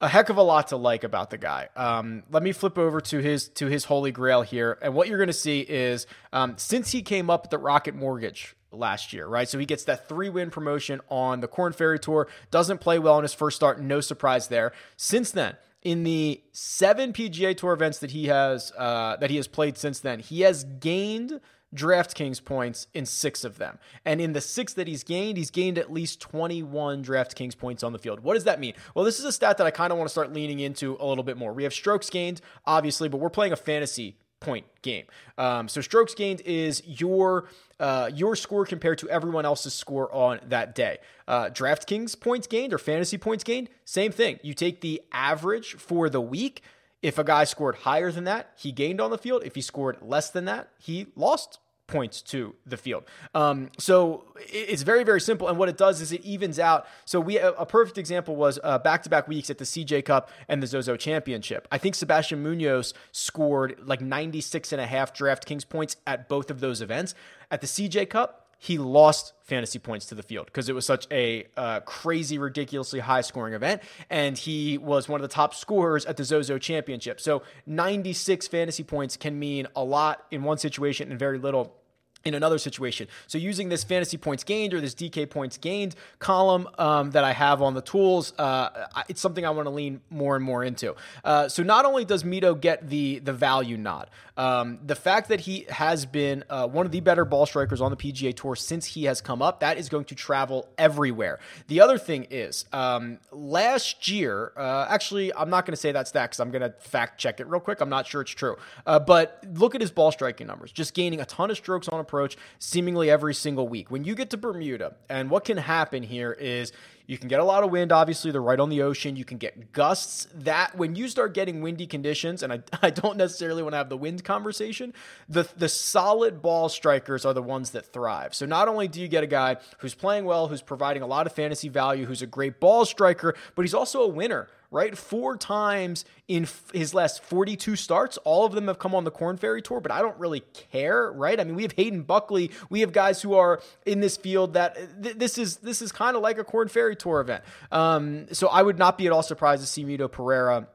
a 0.00 0.08
heck 0.08 0.28
of 0.28 0.36
a 0.36 0.42
lot 0.42 0.68
to 0.68 0.76
like 0.76 1.04
about 1.04 1.30
the 1.30 1.38
guy. 1.38 1.68
Um, 1.74 2.22
let 2.30 2.42
me 2.42 2.52
flip 2.52 2.78
over 2.78 3.00
to 3.00 3.18
his 3.18 3.48
to 3.50 3.66
his 3.66 3.84
holy 3.84 4.12
grail 4.12 4.42
here, 4.42 4.78
and 4.80 4.94
what 4.94 5.08
you're 5.08 5.18
going 5.18 5.28
to 5.28 5.32
see 5.32 5.60
is 5.60 6.06
um, 6.32 6.54
since 6.56 6.92
he 6.92 7.02
came 7.02 7.30
up 7.30 7.44
at 7.44 7.50
the 7.50 7.58
Rocket 7.58 7.94
Mortgage 7.94 8.54
last 8.70 9.12
year, 9.12 9.26
right? 9.26 9.48
So 9.48 9.58
he 9.58 9.66
gets 9.66 9.84
that 9.84 10.08
three 10.08 10.28
win 10.28 10.50
promotion 10.50 11.00
on 11.08 11.40
the 11.40 11.48
Korn 11.48 11.72
Ferry 11.72 11.98
Tour. 11.98 12.28
Doesn't 12.50 12.78
play 12.78 12.98
well 12.98 13.18
in 13.18 13.22
his 13.22 13.34
first 13.34 13.56
start, 13.56 13.80
no 13.80 14.00
surprise 14.00 14.48
there. 14.48 14.72
Since 14.96 15.32
then, 15.32 15.56
in 15.82 16.04
the 16.04 16.42
seven 16.52 17.12
PGA 17.12 17.56
Tour 17.56 17.72
events 17.72 17.98
that 17.98 18.10
he 18.10 18.26
has 18.26 18.72
uh, 18.78 19.16
that 19.16 19.30
he 19.30 19.36
has 19.36 19.48
played 19.48 19.76
since 19.76 20.00
then, 20.00 20.20
he 20.20 20.42
has 20.42 20.64
gained 20.64 21.40
DraftKings 21.74 22.44
points 22.44 22.86
in 22.94 23.04
six 23.06 23.44
of 23.44 23.58
them. 23.58 23.78
And 24.04 24.20
in 24.20 24.32
the 24.32 24.40
six 24.40 24.72
that 24.74 24.86
he's 24.86 25.04
gained, 25.04 25.36
he's 25.36 25.50
gained 25.50 25.78
at 25.78 25.92
least 25.92 26.20
21 26.20 27.04
DraftKings 27.04 27.56
points 27.56 27.82
on 27.82 27.92
the 27.92 27.98
field. 27.98 28.20
What 28.20 28.34
does 28.34 28.44
that 28.44 28.60
mean? 28.60 28.74
Well, 28.94 29.04
this 29.04 29.18
is 29.18 29.24
a 29.24 29.32
stat 29.32 29.58
that 29.58 29.66
I 29.66 29.70
kind 29.70 29.92
of 29.92 29.98
want 29.98 30.08
to 30.08 30.12
start 30.12 30.32
leaning 30.32 30.60
into 30.60 30.96
a 31.00 31.06
little 31.06 31.24
bit 31.24 31.36
more. 31.36 31.52
We 31.52 31.64
have 31.64 31.74
strokes 31.74 32.08
gained, 32.10 32.40
obviously, 32.64 33.08
but 33.08 33.18
we're 33.18 33.30
playing 33.30 33.52
a 33.52 33.56
fantasy 33.56 34.16
point 34.40 34.66
game. 34.82 35.04
Um, 35.36 35.68
so 35.68 35.80
strokes 35.80 36.14
gained 36.14 36.40
is 36.42 36.82
your 36.86 37.48
uh, 37.80 38.10
your 38.12 38.34
score 38.34 38.64
compared 38.64 38.98
to 38.98 39.08
everyone 39.08 39.44
else's 39.44 39.74
score 39.74 40.12
on 40.12 40.40
that 40.48 40.74
day. 40.74 40.98
Uh, 41.26 41.46
DraftKings 41.46 42.18
points 42.18 42.46
gained 42.46 42.72
or 42.72 42.78
fantasy 42.78 43.18
points 43.18 43.44
gained, 43.44 43.68
same 43.84 44.10
thing. 44.10 44.38
You 44.42 44.54
take 44.54 44.80
the 44.80 45.02
average 45.12 45.74
for 45.74 46.08
the 46.08 46.20
week 46.20 46.62
if 47.02 47.18
a 47.18 47.24
guy 47.24 47.44
scored 47.44 47.76
higher 47.76 48.10
than 48.10 48.24
that, 48.24 48.52
he 48.56 48.72
gained 48.72 49.00
on 49.00 49.10
the 49.10 49.18
field. 49.18 49.42
If 49.44 49.54
he 49.54 49.60
scored 49.60 49.98
less 50.02 50.30
than 50.30 50.44
that, 50.46 50.70
he 50.78 51.06
lost 51.14 51.58
points 51.88 52.20
to 52.20 52.54
the 52.66 52.76
field. 52.76 53.04
Um, 53.34 53.70
so 53.78 54.24
it's 54.36 54.82
very, 54.82 55.02
very 55.04 55.20
simple. 55.20 55.48
And 55.48 55.58
what 55.58 55.68
it 55.68 55.76
does 55.76 56.00
is 56.00 56.12
it 56.12 56.22
evens 56.24 56.58
out. 56.58 56.86
So 57.06 57.18
we 57.18 57.38
a 57.38 57.66
perfect 57.66 57.98
example 57.98 58.36
was 58.36 58.58
back 58.84 59.02
to 59.04 59.08
back 59.08 59.26
weeks 59.26 59.50
at 59.50 59.58
the 59.58 59.64
CJ 59.64 60.04
Cup 60.04 60.30
and 60.48 60.62
the 60.62 60.66
Zozo 60.66 60.96
Championship. 60.96 61.66
I 61.72 61.78
think 61.78 61.94
Sebastian 61.94 62.42
Munoz 62.42 62.94
scored 63.10 63.80
like 63.82 64.00
96 64.00 64.72
and 64.72 64.80
a 64.80 64.86
half 64.86 65.12
DraftKings 65.14 65.68
points 65.68 65.96
at 66.06 66.28
both 66.28 66.50
of 66.50 66.60
those 66.60 66.80
events. 66.82 67.14
At 67.50 67.62
the 67.62 67.66
CJ 67.66 68.10
Cup, 68.10 68.47
he 68.58 68.76
lost 68.76 69.34
fantasy 69.42 69.78
points 69.78 70.06
to 70.06 70.16
the 70.16 70.22
field 70.22 70.46
because 70.46 70.68
it 70.68 70.74
was 70.74 70.84
such 70.84 71.06
a 71.12 71.46
uh, 71.56 71.80
crazy, 71.80 72.38
ridiculously 72.38 72.98
high 72.98 73.20
scoring 73.20 73.54
event. 73.54 73.82
And 74.10 74.36
he 74.36 74.78
was 74.78 75.08
one 75.08 75.20
of 75.20 75.28
the 75.28 75.32
top 75.32 75.54
scorers 75.54 76.04
at 76.04 76.16
the 76.16 76.24
Zozo 76.24 76.58
Championship. 76.58 77.20
So 77.20 77.42
96 77.66 78.48
fantasy 78.48 78.82
points 78.82 79.16
can 79.16 79.38
mean 79.38 79.68
a 79.76 79.84
lot 79.84 80.26
in 80.32 80.42
one 80.42 80.58
situation 80.58 81.10
and 81.10 81.18
very 81.18 81.38
little 81.38 81.76
in 82.24 82.34
another 82.34 82.58
situation. 82.58 83.08
So 83.26 83.38
using 83.38 83.68
this 83.68 83.84
fantasy 83.84 84.16
points 84.16 84.44
gained 84.44 84.74
or 84.74 84.80
this 84.80 84.94
DK 84.94 85.30
points 85.30 85.56
gained 85.56 85.94
column 86.18 86.68
um, 86.78 87.12
that 87.12 87.24
I 87.24 87.32
have 87.32 87.62
on 87.62 87.74
the 87.74 87.80
tools, 87.80 88.32
uh, 88.38 88.86
it's 89.08 89.20
something 89.20 89.44
I 89.46 89.50
want 89.50 89.66
to 89.66 89.70
lean 89.70 90.00
more 90.10 90.36
and 90.36 90.44
more 90.44 90.64
into. 90.64 90.94
Uh, 91.24 91.48
so 91.48 91.62
not 91.62 91.84
only 91.84 92.04
does 92.04 92.24
Mito 92.24 92.60
get 92.60 92.88
the 92.88 93.20
the 93.20 93.32
value 93.32 93.76
nod, 93.76 94.10
um, 94.36 94.78
the 94.84 94.94
fact 94.94 95.28
that 95.28 95.40
he 95.40 95.66
has 95.68 96.06
been 96.06 96.44
uh, 96.50 96.66
one 96.68 96.86
of 96.86 96.92
the 96.92 97.00
better 97.00 97.24
ball 97.24 97.46
strikers 97.46 97.80
on 97.80 97.90
the 97.90 97.96
PGA 97.96 98.34
Tour 98.34 98.56
since 98.56 98.86
he 98.86 99.04
has 99.04 99.20
come 99.20 99.42
up, 99.42 99.60
that 99.60 99.78
is 99.78 99.88
going 99.88 100.04
to 100.06 100.14
travel 100.14 100.68
everywhere. 100.76 101.38
The 101.68 101.80
other 101.80 101.98
thing 101.98 102.26
is 102.30 102.64
um, 102.72 103.18
last 103.30 104.08
year, 104.08 104.52
uh, 104.56 104.86
actually, 104.88 105.34
I'm 105.34 105.50
not 105.50 105.66
going 105.66 105.72
to 105.72 105.80
say 105.80 105.92
that 105.92 106.12
because 106.12 106.40
I'm 106.40 106.50
going 106.50 106.62
to 106.62 106.70
fact 106.80 107.18
check 107.18 107.40
it 107.40 107.46
real 107.46 107.60
quick. 107.60 107.80
I'm 107.80 107.88
not 107.88 108.06
sure 108.06 108.20
it's 108.20 108.30
true, 108.30 108.56
uh, 108.86 108.98
but 108.98 109.44
look 109.54 109.74
at 109.74 109.80
his 109.80 109.90
ball 109.90 110.12
striking 110.12 110.46
numbers, 110.46 110.72
just 110.72 110.94
gaining 110.94 111.20
a 111.20 111.24
ton 111.24 111.50
of 111.50 111.56
strokes 111.56 111.88
on 111.88 112.00
a 112.00 112.04
approach 112.08 112.36
seemingly 112.58 113.10
every 113.10 113.34
single 113.34 113.68
week. 113.68 113.90
When 113.90 114.04
you 114.04 114.14
get 114.14 114.30
to 114.30 114.36
Bermuda, 114.36 114.94
and 115.10 115.30
what 115.30 115.44
can 115.44 115.58
happen 115.58 116.02
here 116.02 116.32
is 116.32 116.72
you 117.06 117.16
can 117.16 117.28
get 117.28 117.40
a 117.40 117.44
lot 117.44 117.64
of 117.64 117.70
wind. 117.70 117.90
Obviously, 117.90 118.30
they're 118.30 118.42
right 118.42 118.60
on 118.60 118.68
the 118.68 118.82
ocean. 118.82 119.16
You 119.16 119.24
can 119.24 119.38
get 119.38 119.72
gusts. 119.72 120.26
That 120.34 120.76
when 120.76 120.94
you 120.94 121.08
start 121.08 121.32
getting 121.32 121.62
windy 121.62 121.86
conditions, 121.86 122.42
and 122.42 122.52
I, 122.52 122.60
I 122.82 122.90
don't 122.90 123.16
necessarily 123.16 123.62
want 123.62 123.72
to 123.72 123.78
have 123.78 123.88
the 123.88 123.96
wind 123.96 124.24
conversation, 124.24 124.92
the 125.28 125.48
the 125.56 125.68
solid 125.68 126.42
ball 126.42 126.68
strikers 126.68 127.24
are 127.24 127.34
the 127.34 127.42
ones 127.42 127.70
that 127.70 127.86
thrive. 127.92 128.34
So 128.34 128.46
not 128.46 128.68
only 128.68 128.88
do 128.88 129.00
you 129.00 129.08
get 129.08 129.24
a 129.24 129.26
guy 129.26 129.56
who's 129.78 129.94
playing 129.94 130.24
well, 130.24 130.48
who's 130.48 130.62
providing 130.62 131.02
a 131.02 131.06
lot 131.06 131.26
of 131.26 131.32
fantasy 131.32 131.68
value, 131.68 132.06
who's 132.06 132.22
a 132.22 132.26
great 132.26 132.60
ball 132.60 132.84
striker, 132.84 133.34
but 133.54 133.62
he's 133.62 133.74
also 133.74 134.02
a 134.02 134.08
winner 134.08 134.48
right? 134.70 134.96
Four 134.96 135.36
times 135.36 136.04
in 136.26 136.42
f- 136.44 136.70
his 136.74 136.92
last 136.94 137.22
42 137.24 137.76
starts, 137.76 138.18
all 138.18 138.44
of 138.44 138.52
them 138.52 138.66
have 138.66 138.78
come 138.78 138.94
on 138.94 139.04
the 139.04 139.10
Korn 139.10 139.36
Ferry 139.36 139.62
Tour, 139.62 139.80
but 139.80 139.90
I 139.90 140.00
don't 140.00 140.18
really 140.18 140.40
care, 140.70 141.10
right? 141.12 141.38
I 141.40 141.44
mean, 141.44 141.54
we 141.54 141.62
have 141.62 141.72
Hayden 141.72 142.02
Buckley, 142.02 142.50
we 142.68 142.80
have 142.80 142.92
guys 142.92 143.22
who 143.22 143.34
are 143.34 143.60
in 143.86 144.00
this 144.00 144.16
field 144.16 144.54
that 144.54 144.76
th- 145.02 145.16
this 145.16 145.38
is 145.38 145.56
this 145.56 145.80
is 145.80 145.92
kind 145.92 146.16
of 146.16 146.22
like 146.22 146.38
a 146.38 146.44
Korn 146.44 146.68
Ferry 146.68 146.96
Tour 146.96 147.20
event. 147.20 147.44
Um, 147.72 148.26
so 148.32 148.48
I 148.48 148.62
would 148.62 148.78
not 148.78 148.98
be 148.98 149.06
at 149.06 149.12
all 149.12 149.22
surprised 149.22 149.62
to 149.62 149.68
see 149.68 149.84
Mito 149.84 150.10
Pereira 150.10 150.68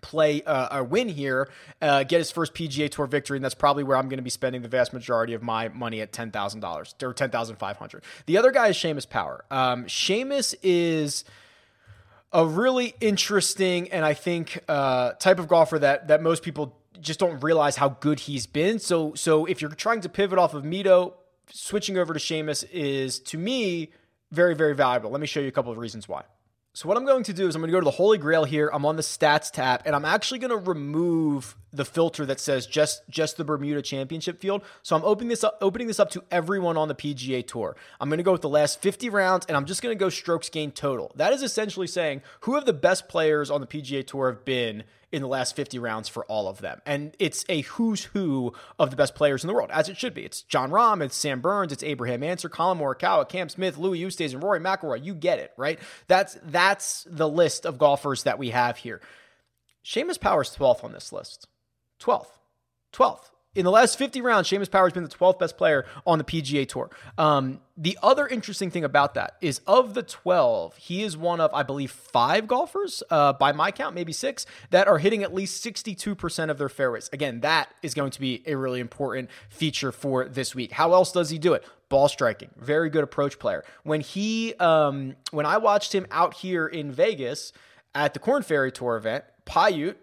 play 0.00 0.42
uh, 0.42 0.78
a 0.78 0.84
win 0.84 1.08
here, 1.08 1.48
uh, 1.82 2.04
get 2.04 2.18
his 2.18 2.30
first 2.30 2.54
PGA 2.54 2.88
Tour 2.90 3.06
victory, 3.06 3.36
and 3.36 3.44
that's 3.44 3.54
probably 3.54 3.82
where 3.84 3.96
I'm 3.96 4.08
going 4.08 4.18
to 4.18 4.22
be 4.22 4.30
spending 4.30 4.62
the 4.62 4.68
vast 4.68 4.92
majority 4.92 5.34
of 5.34 5.42
my 5.42 5.68
money 5.68 6.00
at 6.00 6.12
ten 6.12 6.30
thousand 6.30 6.60
dollars 6.60 6.94
or 7.02 7.12
ten 7.12 7.30
thousand 7.30 7.56
five 7.56 7.76
hundred. 7.76 8.04
The 8.26 8.36
other 8.36 8.50
guy 8.50 8.68
is 8.68 8.76
Seamus 8.76 9.08
Power. 9.08 9.44
Um, 9.50 9.84
Seamus 9.84 10.54
is 10.62 11.24
a 12.32 12.46
really 12.46 12.94
interesting 13.00 13.90
and 13.90 14.04
I 14.04 14.14
think 14.14 14.62
uh, 14.68 15.12
type 15.12 15.38
of 15.38 15.48
golfer 15.48 15.78
that 15.78 16.08
that 16.08 16.22
most 16.22 16.42
people 16.42 16.76
just 17.00 17.20
don't 17.20 17.40
realize 17.42 17.76
how 17.76 17.90
good 17.90 18.20
he's 18.20 18.46
been. 18.46 18.78
So 18.78 19.14
so 19.14 19.46
if 19.46 19.62
you're 19.62 19.70
trying 19.70 20.00
to 20.02 20.08
pivot 20.08 20.38
off 20.38 20.54
of 20.54 20.64
Mito, 20.64 21.14
switching 21.50 21.96
over 21.96 22.12
to 22.12 22.20
Seamus 22.20 22.68
is 22.70 23.18
to 23.20 23.38
me 23.38 23.92
very 24.30 24.54
very 24.54 24.74
valuable. 24.74 25.10
Let 25.10 25.20
me 25.20 25.26
show 25.26 25.40
you 25.40 25.48
a 25.48 25.52
couple 25.52 25.72
of 25.72 25.78
reasons 25.78 26.08
why. 26.08 26.24
So 26.74 26.86
what 26.86 26.96
I'm 26.96 27.04
going 27.04 27.24
to 27.24 27.32
do 27.32 27.48
is 27.48 27.56
I'm 27.56 27.62
going 27.62 27.70
to 27.70 27.72
go 27.72 27.80
to 27.80 27.84
the 27.84 27.90
Holy 27.90 28.18
Grail 28.18 28.44
here. 28.44 28.70
I'm 28.72 28.84
on 28.84 28.96
the 28.96 29.02
stats 29.02 29.50
tab 29.50 29.82
and 29.84 29.96
I'm 29.96 30.04
actually 30.04 30.38
going 30.38 30.50
to 30.50 30.70
remove 30.70 31.56
the 31.72 31.84
filter 31.84 32.24
that 32.26 32.40
says 32.40 32.66
just 32.66 33.02
just 33.08 33.36
the 33.36 33.44
Bermuda 33.44 33.82
Championship 33.82 34.40
field. 34.40 34.62
So 34.82 34.94
I'm 34.94 35.04
opening 35.04 35.28
this 35.28 35.42
up 35.42 35.58
opening 35.60 35.88
this 35.88 35.98
up 35.98 36.10
to 36.10 36.22
everyone 36.30 36.76
on 36.76 36.88
the 36.88 36.94
PGA 36.94 37.46
Tour. 37.46 37.74
I'm 38.00 38.08
going 38.08 38.18
to 38.18 38.22
go 38.22 38.32
with 38.32 38.42
the 38.42 38.48
last 38.48 38.80
50 38.80 39.08
rounds 39.08 39.46
and 39.46 39.56
I'm 39.56 39.64
just 39.64 39.82
going 39.82 39.96
to 39.96 39.98
go 39.98 40.08
strokes 40.08 40.48
gained 40.48 40.76
total. 40.76 41.10
That 41.16 41.32
is 41.32 41.42
essentially 41.42 41.86
saying 41.86 42.22
who 42.40 42.54
have 42.54 42.64
the 42.64 42.72
best 42.72 43.08
players 43.08 43.50
on 43.50 43.60
the 43.60 43.66
PGA 43.66 44.06
Tour 44.06 44.30
have 44.30 44.44
been 44.44 44.84
in 45.10 45.22
the 45.22 45.28
last 45.28 45.56
50 45.56 45.78
rounds 45.78 46.08
for 46.08 46.24
all 46.26 46.48
of 46.48 46.60
them. 46.60 46.80
And 46.84 47.14
it's 47.18 47.44
a 47.48 47.62
who's 47.62 48.04
who 48.04 48.52
of 48.78 48.90
the 48.90 48.96
best 48.96 49.14
players 49.14 49.42
in 49.42 49.48
the 49.48 49.54
world, 49.54 49.70
as 49.72 49.88
it 49.88 49.96
should 49.96 50.14
be. 50.14 50.24
It's 50.24 50.42
Jon 50.42 50.70
Rahm, 50.70 51.02
it's 51.02 51.16
Sam 51.16 51.40
Burns, 51.40 51.72
it's 51.72 51.82
Abraham 51.82 52.22
Ancer, 52.22 52.48
Collin 52.48 52.78
Morikawa, 52.78 53.28
Cam 53.28 53.48
Smith, 53.48 53.78
Louis 53.78 54.00
Oosthuizen, 54.00 54.34
and 54.34 54.42
Rory 54.42 54.60
McIlroy. 54.60 55.04
You 55.04 55.14
get 55.14 55.38
it, 55.38 55.52
right? 55.56 55.78
That's 56.06 56.36
that's 56.44 57.06
the 57.08 57.28
list 57.28 57.64
of 57.64 57.78
golfers 57.78 58.24
that 58.24 58.38
we 58.38 58.50
have 58.50 58.76
here. 58.76 59.00
Seamus 59.84 60.20
Power's 60.20 60.54
12th 60.54 60.84
on 60.84 60.92
this 60.92 61.12
list. 61.12 61.48
12th. 62.00 62.26
12th 62.92 63.30
in 63.58 63.64
the 63.64 63.72
last 63.72 63.98
50 63.98 64.20
rounds, 64.20 64.48
Seamus 64.48 64.70
Power 64.70 64.84
has 64.84 64.92
been 64.92 65.02
the 65.02 65.08
12th 65.08 65.40
best 65.40 65.58
player 65.58 65.84
on 66.06 66.18
the 66.18 66.24
PGA 66.24 66.66
Tour. 66.66 66.90
Um, 67.18 67.58
the 67.76 67.98
other 68.04 68.24
interesting 68.28 68.70
thing 68.70 68.84
about 68.84 69.14
that 69.14 69.34
is 69.40 69.60
of 69.66 69.94
the 69.94 70.04
12, 70.04 70.76
he 70.76 71.02
is 71.02 71.16
one 71.16 71.40
of, 71.40 71.52
I 71.52 71.64
believe, 71.64 71.90
five 71.90 72.46
golfers, 72.46 73.02
uh, 73.10 73.32
by 73.32 73.50
my 73.50 73.72
count, 73.72 73.96
maybe 73.96 74.12
six, 74.12 74.46
that 74.70 74.86
are 74.86 74.98
hitting 74.98 75.24
at 75.24 75.34
least 75.34 75.64
62% 75.64 76.50
of 76.50 76.58
their 76.58 76.68
fairways. 76.68 77.10
Again, 77.12 77.40
that 77.40 77.68
is 77.82 77.94
going 77.94 78.12
to 78.12 78.20
be 78.20 78.44
a 78.46 78.54
really 78.54 78.78
important 78.78 79.28
feature 79.48 79.90
for 79.90 80.26
this 80.28 80.54
week. 80.54 80.70
How 80.70 80.92
else 80.92 81.10
does 81.10 81.30
he 81.30 81.38
do 81.38 81.52
it? 81.54 81.64
Ball 81.88 82.08
striking, 82.08 82.50
very 82.56 82.88
good 82.90 83.02
approach 83.02 83.40
player. 83.40 83.64
When 83.82 84.02
he, 84.02 84.54
um, 84.60 85.16
when 85.32 85.46
I 85.46 85.58
watched 85.58 85.92
him 85.92 86.06
out 86.12 86.34
here 86.34 86.68
in 86.68 86.92
Vegas 86.92 87.52
at 87.92 88.14
the 88.14 88.20
Korn 88.20 88.44
Ferry 88.44 88.70
Tour 88.70 88.96
event, 88.96 89.24
Paiute, 89.46 89.96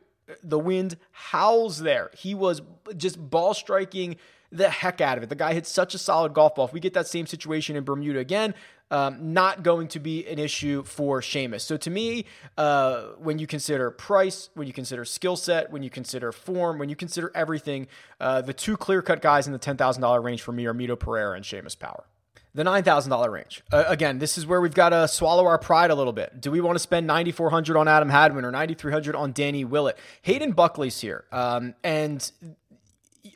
the 0.44 0.60
wind 0.60 0.98
howls 1.12 1.80
there. 1.80 2.12
He 2.16 2.34
was 2.34 2.62
just 2.98 3.18
ball 3.30 3.54
striking 3.54 4.18
the 4.52 4.70
heck 4.70 5.02
out 5.02 5.18
of 5.18 5.24
it. 5.24 5.30
The 5.30 5.36
guy 5.36 5.54
hit 5.54 5.68
such 5.68 5.94
a 5.94 5.98
solid 5.98 6.34
golf 6.34 6.56
ball. 6.56 6.66
If 6.66 6.74
we 6.74 6.80
get 6.80 6.94
that 6.94 7.08
same 7.08 7.28
situation 7.28 7.76
in 7.76 7.84
Bermuda 7.84 8.20
again, 8.20 8.54
um, 8.92 9.34
not 9.34 9.64
going 9.64 9.88
to 9.90 10.00
be 10.00 10.26
an 10.28 10.38
issue 10.38 10.84
for 10.84 11.20
Seamus. 11.20 11.62
So 11.62 11.76
to 11.78 11.90
me, 11.90 12.26
uh, 12.58 13.08
when 13.18 13.40
you 13.40 13.48
consider 13.48 13.90
price, 13.90 14.50
when 14.54 14.68
you 14.68 14.74
consider 14.74 15.04
skill 15.06 15.36
set, 15.36 15.72
when 15.72 15.82
you 15.82 15.90
consider 15.90 16.32
form, 16.32 16.78
when 16.78 16.90
you 16.90 16.96
consider 16.96 17.32
everything, 17.34 17.88
uh, 18.20 18.42
the 18.42 18.54
two 18.54 18.78
clear 18.78 19.02
cut 19.02 19.22
guys 19.22 19.48
in 19.48 19.54
the 19.54 19.60
ten 19.60 19.76
thousand 19.76 20.02
dollar 20.02 20.22
range 20.22 20.42
for 20.42 20.52
me 20.52 20.66
are 20.68 20.74
Mito 20.74 20.98
Pereira 20.98 21.36
and 21.36 21.44
Seamus 21.44 21.78
Power 21.78 22.06
the 22.56 22.64
$9,000 22.64 23.30
range. 23.32 23.64
Uh, 23.72 23.84
again, 23.88 24.18
this 24.18 24.38
is 24.38 24.48
where 24.48 24.62
we've 24.62 24.74
got 24.74 24.90
to 24.90 25.08
swallow 25.10 25.46
our 25.46 25.58
pride 25.60 25.92
a 25.92 25.96
little 25.96 26.14
bit. 26.14 26.40
Do 26.40 26.50
we 26.52 26.62
want 26.62 26.76
to 26.76 26.80
spend 26.80 27.06
9400 27.06 27.78
on 27.78 27.88
Adam 27.90 28.10
Hadwin 28.10 28.46
or 28.46 28.52
9300 28.52 29.14
on 29.14 29.34
Danny 29.34 29.66
Willett? 29.66 29.98
Hayden 30.22 30.54
Buckley's 30.54 31.02
here. 31.02 31.26
Um, 31.34 31.76
and 31.84 32.32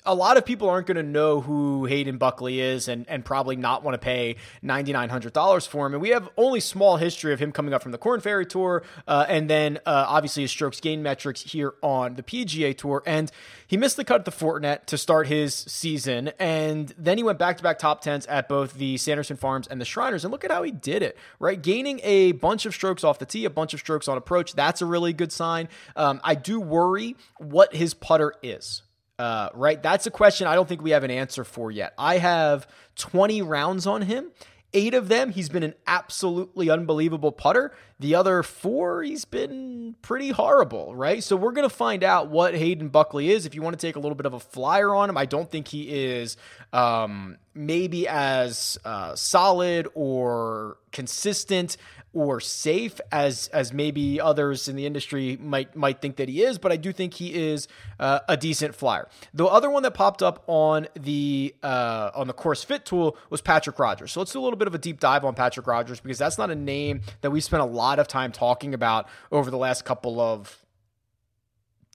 a 0.09 0.15
lot 0.15 0.37
of 0.37 0.45
people 0.45 0.67
aren't 0.67 0.87
going 0.87 0.97
to 0.97 1.03
know 1.03 1.39
who 1.39 1.85
Hayden 1.85 2.17
Buckley 2.17 2.59
is 2.59 2.87
and, 2.87 3.05
and 3.07 3.23
probably 3.23 3.55
not 3.55 3.83
want 3.83 3.93
to 3.93 3.99
pay 3.99 4.37
$9,900 4.63 5.67
for 5.67 5.85
him. 5.85 5.93
And 5.93 6.01
we 6.01 6.09
have 6.09 6.27
only 6.35 6.59
small 6.59 6.97
history 6.97 7.31
of 7.31 7.39
him 7.39 7.51
coming 7.51 7.75
up 7.75 7.83
from 7.83 7.91
the 7.91 7.99
Korn 7.99 8.19
Ferry 8.19 8.47
Tour 8.47 8.81
uh, 9.07 9.27
and 9.29 9.47
then 9.47 9.77
uh, 9.85 10.05
obviously 10.07 10.41
his 10.41 10.49
strokes 10.49 10.79
gain 10.79 11.03
metrics 11.03 11.41
here 11.41 11.75
on 11.83 12.15
the 12.15 12.23
PGA 12.23 12.75
Tour. 12.75 13.03
And 13.05 13.31
he 13.67 13.77
missed 13.77 13.97
the 13.97 14.03
cut 14.03 14.21
at 14.21 14.25
the 14.25 14.31
Fortinet 14.31 14.87
to 14.87 14.97
start 14.97 15.27
his 15.27 15.53
season. 15.53 16.31
And 16.39 16.91
then 16.97 17.19
he 17.19 17.23
went 17.23 17.37
back 17.37 17.57
to 17.57 17.63
back 17.63 17.77
top 17.77 18.03
10s 18.03 18.25
at 18.27 18.49
both 18.49 18.73
the 18.73 18.97
Sanderson 18.97 19.37
Farms 19.37 19.67
and 19.67 19.79
the 19.79 19.85
Shriners. 19.85 20.25
And 20.25 20.31
look 20.31 20.43
at 20.43 20.51
how 20.51 20.63
he 20.63 20.71
did 20.71 21.03
it, 21.03 21.17
right? 21.37 21.61
Gaining 21.61 21.99
a 22.01 22.31
bunch 22.31 22.65
of 22.65 22.73
strokes 22.73 23.03
off 23.03 23.19
the 23.19 23.27
tee, 23.27 23.45
a 23.45 23.51
bunch 23.51 23.75
of 23.75 23.79
strokes 23.79 24.07
on 24.07 24.17
approach. 24.17 24.53
That's 24.53 24.81
a 24.81 24.87
really 24.87 25.13
good 25.13 25.31
sign. 25.31 25.69
Um, 25.95 26.19
I 26.23 26.33
do 26.33 26.59
worry 26.59 27.15
what 27.37 27.75
his 27.75 27.93
putter 27.93 28.33
is 28.41 28.81
uh, 29.19 29.49
right? 29.53 29.83
That's 29.83 30.07
a 30.07 30.11
question 30.11 30.47
I 30.47 30.55
don't 30.55 30.67
think 30.67 30.81
we 30.81 30.91
have 30.91 31.03
an 31.03 31.11
answer 31.11 31.43
for 31.43 31.69
yet. 31.69 31.93
I 31.97 32.17
have 32.17 32.67
20 32.95 33.41
rounds 33.41 33.85
on 33.85 34.01
him. 34.01 34.31
Eight 34.71 34.93
of 34.93 35.07
them, 35.07 35.31
he's 35.31 35.49
been 35.49 35.63
an 35.63 35.73
absolutely 35.87 36.69
unbelievable 36.69 37.31
putter. 37.31 37.73
The 37.99 38.13
other 38.13 38.43
four, 38.43 39.01
he's 39.01 39.25
been 39.25 39.95
pretty 40.03 40.29
horrible, 40.29 40.95
right? 40.95 41.23
So 41.23 41.35
we're 41.35 41.53
going 41.53 41.67
to 41.67 41.75
find 41.75 42.03
out 42.03 42.29
what 42.29 42.53
Hayden 42.53 42.89
Buckley 42.89 43.31
is. 43.31 43.47
If 43.47 43.55
you 43.55 43.63
want 43.63 43.79
to 43.79 43.85
take 43.85 43.95
a 43.95 43.99
little 43.99 44.15
bit 44.15 44.27
of 44.27 44.33
a 44.33 44.39
flyer 44.39 44.93
on 44.93 45.09
him, 45.09 45.17
I 45.17 45.25
don't 45.25 45.49
think 45.49 45.67
he 45.67 45.89
is 45.89 46.37
um, 46.71 47.37
maybe 47.55 48.07
as 48.07 48.77
uh, 48.85 49.15
solid 49.15 49.87
or 49.95 50.77
consistent 50.91 51.75
or 52.19 52.39
safe 52.39 52.99
as 53.11 53.47
as 53.49 53.73
maybe 53.73 54.19
others 54.19 54.67
in 54.67 54.75
the 54.75 54.85
industry 54.85 55.37
might 55.41 55.75
might 55.75 56.01
think 56.01 56.17
that 56.17 56.29
he 56.29 56.43
is, 56.43 56.57
but 56.57 56.71
I 56.71 56.75
do 56.75 56.91
think 56.91 57.13
he 57.13 57.33
is 57.33 57.67
uh, 57.99 58.19
a 58.27 58.35
decent 58.35 58.75
flyer. 58.75 59.07
The 59.33 59.45
other 59.45 59.69
one 59.69 59.83
that 59.83 59.93
popped 59.93 60.21
up 60.21 60.43
on 60.47 60.87
the 60.95 61.55
uh, 61.63 62.11
on 62.13 62.27
the 62.27 62.33
course 62.33 62.63
fit 62.63 62.85
tool 62.85 63.17
was 63.29 63.41
Patrick 63.41 63.79
Rodgers. 63.79 64.11
So 64.11 64.19
let's 64.19 64.33
do 64.33 64.39
a 64.39 64.43
little 64.43 64.57
bit 64.57 64.67
of 64.67 64.75
a 64.75 64.77
deep 64.77 64.99
dive 64.99 65.23
on 65.23 65.33
Patrick 65.33 65.65
Rodgers 65.65 65.99
because 65.99 66.17
that's 66.17 66.37
not 66.37 66.51
a 66.51 66.55
name 66.55 67.01
that 67.21 67.31
we 67.31 67.41
spent 67.41 67.61
a 67.61 67.65
lot 67.65 67.99
of 67.99 68.07
time 68.07 68.31
talking 68.31 68.73
about 68.73 69.07
over 69.31 69.49
the 69.49 69.57
last 69.57 69.85
couple 69.85 70.19
of 70.19 70.65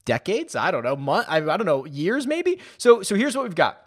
decades. 0.04 0.56
I 0.56 0.70
don't 0.70 0.84
know, 0.84 0.96
month. 0.96 1.26
I, 1.28 1.38
I 1.38 1.56
don't 1.56 1.66
know, 1.66 1.84
years 1.84 2.26
maybe. 2.26 2.60
So 2.78 3.02
so 3.02 3.14
here's 3.14 3.36
what 3.36 3.44
we've 3.44 3.54
got. 3.54 3.80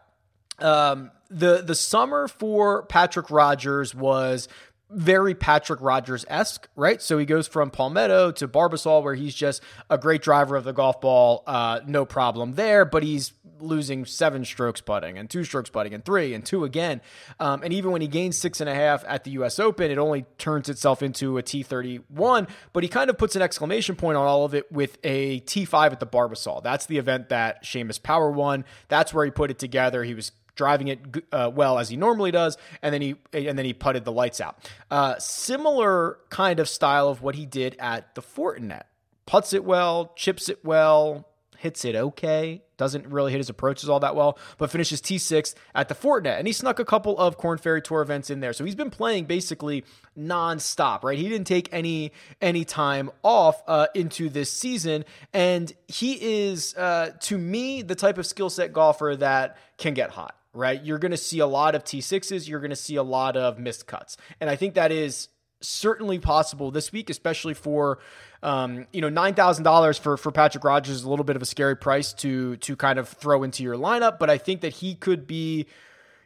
Um, 0.60 1.12
the 1.30 1.62
the 1.62 1.76
summer 1.76 2.28
for 2.28 2.84
Patrick 2.84 3.30
Rodgers 3.30 3.94
was 3.94 4.48
very 4.90 5.36
Patrick 5.36 5.82
Rodgers 5.82 6.26
esque, 6.30 6.68
right? 6.76 7.02
So 7.02 7.18
he 7.18 7.26
goes 7.26 7.48
from 7.48 7.70
Palmetto 7.72 8.32
to 8.32 8.48
Barbasol, 8.48 9.04
where 9.04 9.16
he's 9.16 9.36
just 9.36 9.62
a 9.90 9.98
great 9.98 10.22
driver 10.22 10.56
of 10.56 10.64
the 10.64 10.74
golf 10.74 11.02
ball, 11.02 11.44
uh, 11.46 11.82
no 11.86 12.06
problem 12.06 12.54
there, 12.54 12.86
but 12.86 13.04
he's 13.04 13.34
losing 13.60 14.06
seven 14.06 14.46
strokes 14.46 14.82
putting 14.82 15.18
and 15.18 15.30
two 15.30 15.44
strokes 15.44 15.70
putting 15.70 15.94
and 15.94 16.06
three 16.06 16.34
and 16.34 16.46
two 16.46 16.64
again. 16.64 17.02
Um, 17.40 17.64
and 17.64 17.74
even 17.74 17.92
when 17.92 18.02
he 18.02 18.08
gains 18.08 18.38
six 18.38 18.62
and 18.62 18.70
a 18.70 18.76
half 18.76 19.04
at 19.08 19.24
the 19.24 19.32
US 19.32 19.60
Open, 19.60 19.92
it 19.92 19.98
only 19.98 20.26
turns 20.38 20.70
itself 20.70 21.02
into 21.02 21.38
a 21.38 21.44
T31, 21.44 22.48
but 22.72 22.84
he 22.84 22.90
kind 22.90 23.10
of 23.10 23.18
puts 23.18 23.36
an 23.36 23.42
exclamation 23.42 23.96
point 23.96 24.18
on 24.18 24.26
all 24.26 24.46
of 24.46 24.54
it 24.54 24.72
with 24.72 24.98
a 25.04 25.42
T5 25.42 25.92
at 25.92 26.00
the 26.00 26.08
Barbasol. 26.08 26.64
That's 26.64 26.86
the 26.86 26.98
event 26.98 27.30
that 27.30 27.64
Seamus 27.64 28.02
Power 28.02 28.32
won. 28.32 28.64
That's 28.88 29.14
where 29.14 29.26
he 29.26 29.32
put 29.32 29.52
it 29.52 29.60
together. 29.60 30.04
He 30.04 30.14
was 30.14 30.32
driving 30.58 30.90
it 30.90 31.00
uh, 31.32 31.50
well 31.54 31.80
as 31.80 31.88
he 31.88 31.96
normally 31.96 32.32
does, 32.32 32.58
and 32.82 32.94
then 32.94 33.02
he 33.02 33.16
and 33.32 33.58
then 33.58 33.66
he 33.66 33.74
putted 33.74 34.04
the 34.04 34.12
lights 34.12 34.42
out. 34.42 34.70
Uh, 34.92 35.18
similar 35.20 36.18
kind 36.30 36.60
of 36.60 36.68
style 36.68 37.08
of 37.08 37.22
what 37.22 37.36
he 37.36 37.46
did 37.46 37.78
at 37.80 38.14
the 38.16 38.22
Fortinet. 38.22 38.84
Puts 39.26 39.54
it 39.54 39.64
well, 39.64 40.14
chips 40.16 40.50
it 40.50 40.64
well, 40.66 41.28
hits 41.58 41.84
it 41.86 41.96
okay. 41.96 42.62
Doesn't 42.78 43.08
really 43.08 43.32
hit 43.32 43.40
his 43.40 43.50
approaches 43.50 43.90
all 43.90 44.00
that 44.02 44.16
well, 44.16 44.38
but 44.58 44.70
finishes 44.70 45.02
T6 45.02 45.56
at 45.74 45.90
the 45.90 45.96
Fortinet. 45.96 46.38
And 46.38 46.48
he 46.48 46.54
snuck 46.54 46.80
a 46.80 46.86
couple 46.86 47.18
of 47.18 47.38
Korn 47.38 47.58
Ferry 47.58 47.82
Tour 47.82 48.02
events 48.02 48.30
in 48.30 48.40
there. 48.40 48.54
So 48.54 48.64
he's 48.64 48.76
been 48.76 48.92
playing 48.92 49.26
basically 49.26 49.84
nonstop, 50.18 51.04
right? 51.04 51.18
He 51.18 51.28
didn't 51.28 51.48
take 51.48 51.70
any 51.74 52.12
any 52.40 52.64
time 52.64 53.10
off 53.24 53.62
uh, 53.68 53.88
into 53.96 54.30
this 54.30 54.52
season. 54.52 55.06
And 55.34 55.74
he 55.88 56.46
is, 56.46 56.76
uh, 56.76 57.12
to 57.22 57.38
me, 57.38 57.82
the 57.82 57.96
type 57.96 58.18
of 58.18 58.28
skill 58.28 58.50
set 58.50 58.72
golfer 58.72 59.16
that 59.18 59.58
can 59.78 59.94
get 59.94 60.12
hot 60.12 60.37
right? 60.58 60.84
You're 60.84 61.00
going 61.00 61.12
to 61.12 61.18
see 61.18 61.40
a 61.40 61.48
lot 61.48 61.76
of 61.76 61.84
T6s, 61.84 62.48
you're 62.48 62.60
going 62.60 62.72
to 62.72 62.76
see 62.76 62.96
a 62.96 63.04
lot 63.04 63.38
of 63.38 63.60
missed 63.60 63.88
cuts. 63.88 64.18
And 64.42 64.50
I 64.50 64.56
think 64.56 64.74
that 64.74 64.92
is 64.92 65.30
certainly 65.62 66.20
possible 66.20 66.72
this 66.72 66.92
week, 66.92 67.10
especially 67.10 67.54
for 67.54 68.00
um, 68.44 68.86
you 68.92 69.02
know 69.02 69.10
nine 69.10 69.34
thousand 69.34 69.64
dollars 69.64 69.98
for 69.98 70.18
for 70.18 70.32
Patrick 70.32 70.64
Rodgers 70.64 70.98
is 70.98 71.04
a 71.04 71.10
little 71.10 71.26
bit 71.26 71.36
of 71.36 71.42
a 71.42 71.46
scary 71.46 71.76
price 71.76 72.14
to 72.14 72.58
to 72.58 72.76
kind 72.76 73.00
of 73.00 73.10
throw 73.10 73.44
into 73.44 73.64
your 73.64 73.76
lineup, 73.76 74.20
but 74.20 74.30
I 74.30 74.38
think 74.38 74.62
that 74.62 74.74
he 74.74 74.96
could 74.96 75.28
be 75.28 75.68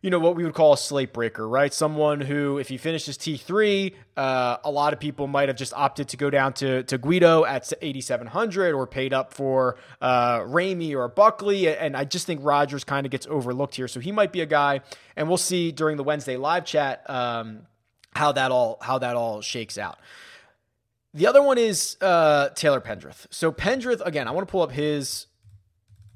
you 0.02 0.10
know, 0.10 0.18
what 0.18 0.36
we 0.36 0.44
would 0.44 0.56
call 0.56 0.74
a 0.74 0.78
slate 0.78 1.14
breaker, 1.14 1.48
right? 1.48 1.72
Someone 1.72 2.22
who, 2.22 2.58
if 2.58 2.70
he 2.70 2.78
finishes 2.78 3.18
T3, 3.20 3.94
uh, 4.18 4.58
a 4.64 4.72
lot 4.72 4.94
of 4.94 5.00
people 5.00 5.28
might 5.28 5.48
have 5.48 5.58
just 5.58 5.74
opted 5.74 6.10
to 6.10 6.18
go 6.18 6.32
down 6.32 6.54
to, 6.54 6.82
to 6.84 6.98
Guido 6.98 7.46
at 7.46 7.72
8,700 7.80 8.74
or 8.74 8.88
paid 8.88 9.14
up 9.14 9.32
for 9.32 9.78
uh, 10.02 10.40
Ramey 10.40 10.96
or 10.96 11.08
Buckley. 11.08 11.70
And 11.70 11.96
I 11.96 12.06
just 12.06 12.26
think 12.26 12.40
Rodgers 12.44 12.84
kind 12.84 13.06
of 13.06 13.12
gets 13.12 13.28
overlooked 13.28 13.76
here. 13.76 13.88
So 13.88 14.00
he 14.00 14.12
might 14.12 14.32
be 14.32 14.42
a 14.42 14.48
guy, 14.48 14.82
and 15.16 15.28
we'll 15.28 15.38
see 15.38 15.72
during 15.72 15.98
the 15.98 16.04
Wednesday 16.04 16.36
live 16.36 16.66
chat 16.66 17.08
um, 17.08 17.68
how 18.16 18.32
that 18.32 18.52
all 18.52 18.80
how 18.82 18.98
that 18.98 19.16
all 19.16 19.42
shakes 19.42 19.78
out. 19.78 20.00
The 21.14 21.28
other 21.28 21.44
one 21.44 21.58
is 21.58 21.98
uh, 22.02 22.50
Taylor 22.56 22.82
Pendrith. 22.82 23.28
So 23.30 23.52
Pendrith, 23.52 24.02
again, 24.06 24.28
I 24.28 24.32
want 24.32 24.48
to 24.48 24.52
pull 24.52 24.62
up 24.62 24.72
his 24.72 25.28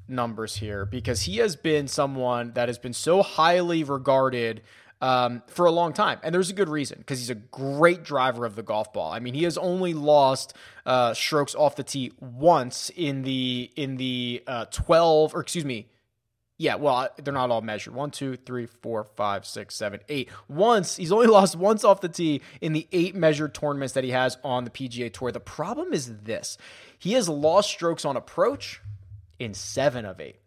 numbers 0.08 0.58
here 0.58 0.86
because 0.86 1.24
he 1.24 1.38
has 1.38 1.56
been 1.56 1.88
someone 1.88 2.54
that 2.54 2.70
has 2.70 2.78
been 2.78 2.94
so 2.94 3.22
highly 3.22 3.84
regarded 3.84 4.62
um, 5.02 5.44
for 5.48 5.66
a 5.66 5.72
long 5.72 5.94
time. 5.94 6.20
And 6.24 6.34
there's 6.34 6.50
a 6.50 6.54
good 6.54 6.70
reason 6.70 7.00
because 7.00 7.20
he's 7.20 7.30
a 7.30 7.36
great 7.36 8.04
driver 8.04 8.46
of 8.46 8.56
the 8.56 8.64
golf 8.64 8.94
ball. 8.94 9.12
I 9.12 9.20
mean, 9.20 9.34
he 9.34 9.44
has 9.44 9.58
only 9.58 9.94
lost 9.94 10.56
uh, 10.86 11.14
strokes 11.14 11.54
off 11.56 11.76
the 11.76 11.84
tee 11.84 12.12
once 12.20 12.92
in 12.96 13.24
the 13.24 13.72
in 13.76 13.98
the 13.98 14.44
uh, 14.48 14.66
12 14.72 15.36
or 15.36 15.42
excuse 15.42 15.66
me. 15.66 15.88
Yeah, 16.58 16.76
well, 16.76 17.10
they're 17.22 17.34
not 17.34 17.52
all 17.52 17.62
measured. 17.62 17.94
One, 17.94 18.12
two, 18.12 18.38
three, 18.38 18.66
four, 18.66 19.04
five, 19.04 19.46
six, 19.46 19.76
seven, 19.76 20.00
eight. 20.08 20.30
Once 20.48 20.96
he's 20.96 21.12
only 21.12 21.28
lost 21.38 21.58
once 21.58 21.84
off 21.84 22.00
the 22.00 22.08
tee 22.08 22.42
in 22.62 22.72
the 22.72 22.88
eight 22.94 23.14
measured 23.14 23.54
tournaments 23.54 23.94
that 23.94 24.06
he 24.06 24.12
has 24.12 24.38
on 24.42 24.64
the 24.64 24.70
PGA 24.70 25.12
Tour. 25.12 25.34
The 25.34 25.42
problem 25.42 25.92
is 25.92 26.20
this: 26.24 26.58
he 26.98 27.12
has 27.14 27.28
lost 27.28 27.70
strokes 27.70 28.06
on 28.06 28.16
approach, 28.16 28.82
in 29.40 29.54
seven 29.54 30.06
of 30.06 30.20
eight. 30.20 30.40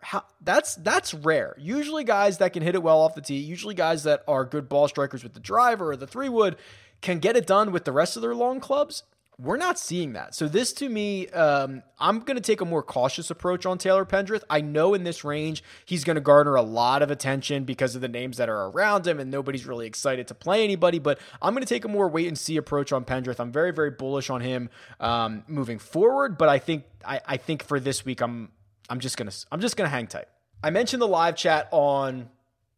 How, 0.00 0.24
that's 0.40 0.76
that's 0.76 1.12
rare. 1.12 1.56
Usually, 1.58 2.04
guys 2.04 2.38
that 2.38 2.52
can 2.52 2.62
hit 2.62 2.74
it 2.74 2.82
well 2.82 3.00
off 3.00 3.14
the 3.14 3.20
tee, 3.20 3.38
usually 3.38 3.74
guys 3.74 4.04
that 4.04 4.22
are 4.28 4.44
good 4.44 4.68
ball 4.68 4.86
strikers 4.86 5.24
with 5.24 5.34
the 5.34 5.40
driver 5.40 5.90
or 5.90 5.96
the 5.96 6.06
three 6.06 6.28
wood, 6.28 6.56
can 7.00 7.18
get 7.18 7.36
it 7.36 7.46
done 7.46 7.72
with 7.72 7.84
the 7.84 7.92
rest 7.92 8.16
of 8.16 8.22
their 8.22 8.34
long 8.34 8.60
clubs. 8.60 9.02
We're 9.40 9.56
not 9.56 9.78
seeing 9.78 10.14
that. 10.14 10.34
So 10.34 10.48
this 10.48 10.72
to 10.74 10.88
me, 10.88 11.28
um, 11.28 11.84
I'm 12.00 12.18
going 12.20 12.36
to 12.36 12.42
take 12.42 12.60
a 12.60 12.64
more 12.64 12.82
cautious 12.82 13.30
approach 13.30 13.66
on 13.66 13.78
Taylor 13.78 14.04
Pendrith. 14.04 14.42
I 14.50 14.62
know 14.62 14.94
in 14.94 15.04
this 15.04 15.22
range 15.22 15.62
he's 15.84 16.02
going 16.02 16.16
to 16.16 16.20
garner 16.20 16.56
a 16.56 16.62
lot 16.62 17.02
of 17.02 17.12
attention 17.12 17.62
because 17.62 17.94
of 17.94 18.00
the 18.00 18.08
names 18.08 18.38
that 18.38 18.48
are 18.48 18.66
around 18.66 19.06
him, 19.06 19.20
and 19.20 19.30
nobody's 19.30 19.64
really 19.64 19.86
excited 19.86 20.26
to 20.26 20.34
play 20.34 20.64
anybody. 20.64 20.98
But 20.98 21.20
I'm 21.40 21.54
going 21.54 21.64
to 21.64 21.72
take 21.72 21.84
a 21.84 21.88
more 21.88 22.08
wait 22.08 22.26
and 22.26 22.36
see 22.36 22.56
approach 22.56 22.92
on 22.92 23.04
Pendrith. 23.04 23.38
I'm 23.38 23.52
very 23.52 23.70
very 23.70 23.92
bullish 23.92 24.28
on 24.28 24.40
him 24.40 24.70
um, 24.98 25.44
moving 25.46 25.78
forward, 25.78 26.36
but 26.36 26.48
I 26.48 26.58
think 26.58 26.82
I, 27.04 27.20
I 27.24 27.36
think 27.36 27.62
for 27.62 27.78
this 27.78 28.04
week 28.04 28.20
I'm 28.20 28.50
I'm 28.90 28.98
just 28.98 29.16
gonna 29.16 29.30
I'm 29.52 29.60
just 29.60 29.76
gonna 29.76 29.88
hang 29.88 30.08
tight. 30.08 30.26
I 30.64 30.70
mentioned 30.70 31.00
the 31.00 31.06
live 31.06 31.36
chat 31.36 31.68
on 31.70 32.28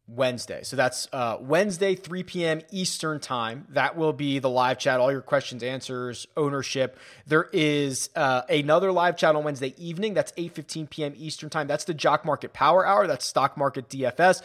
Wednesday. 0.07 0.63
So 0.63 0.75
that's 0.75 1.07
uh, 1.13 1.37
Wednesday, 1.39 1.95
3 1.95 2.23
p.m. 2.23 2.61
Eastern 2.71 3.19
time. 3.19 3.65
That 3.69 3.95
will 3.95 4.13
be 4.13 4.39
the 4.39 4.49
live 4.49 4.77
chat, 4.77 4.99
all 4.99 5.11
your 5.11 5.21
questions, 5.21 5.63
answers, 5.63 6.27
ownership. 6.35 6.99
There 7.27 7.49
is 7.53 8.09
uh, 8.15 8.41
another 8.49 8.91
live 8.91 9.15
chat 9.15 9.35
on 9.35 9.43
Wednesday 9.43 9.73
evening. 9.77 10.13
That's 10.13 10.31
8:15 10.33 10.89
p.m. 10.89 11.13
Eastern 11.15 11.49
time. 11.49 11.67
That's 11.67 11.85
the 11.85 11.93
Jock 11.93 12.25
Market 12.25 12.53
Power 12.53 12.85
Hour. 12.85 13.07
That's 13.07 13.25
Stock 13.25 13.57
Market 13.57 13.89
DFS. 13.89 14.41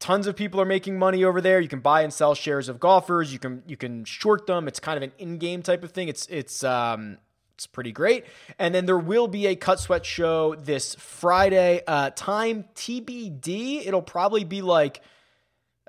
Tons 0.00 0.26
of 0.26 0.36
people 0.36 0.60
are 0.60 0.66
making 0.66 0.98
money 0.98 1.24
over 1.24 1.40
there. 1.40 1.60
You 1.60 1.68
can 1.68 1.80
buy 1.80 2.02
and 2.02 2.12
sell 2.12 2.34
shares 2.34 2.68
of 2.68 2.78
golfers. 2.78 3.32
You 3.32 3.38
can 3.38 3.62
you 3.66 3.76
can 3.76 4.04
short 4.04 4.46
them. 4.46 4.68
It's 4.68 4.80
kind 4.80 4.96
of 4.96 5.02
an 5.02 5.12
in-game 5.18 5.62
type 5.62 5.82
of 5.82 5.92
thing. 5.92 6.08
It's 6.08 6.26
it's 6.26 6.62
um, 6.62 7.18
it's 7.54 7.66
pretty 7.66 7.92
great. 7.92 8.24
And 8.58 8.74
then 8.74 8.86
there 8.86 8.98
will 8.98 9.28
be 9.28 9.46
a 9.46 9.56
Cut 9.56 9.80
Sweat 9.80 10.04
show 10.04 10.54
this 10.56 10.94
Friday. 10.96 11.82
Uh, 11.86 12.10
time 12.10 12.64
TBD. 12.74 13.86
It'll 13.86 14.02
probably 14.02 14.44
be 14.44 14.60
like, 14.60 15.00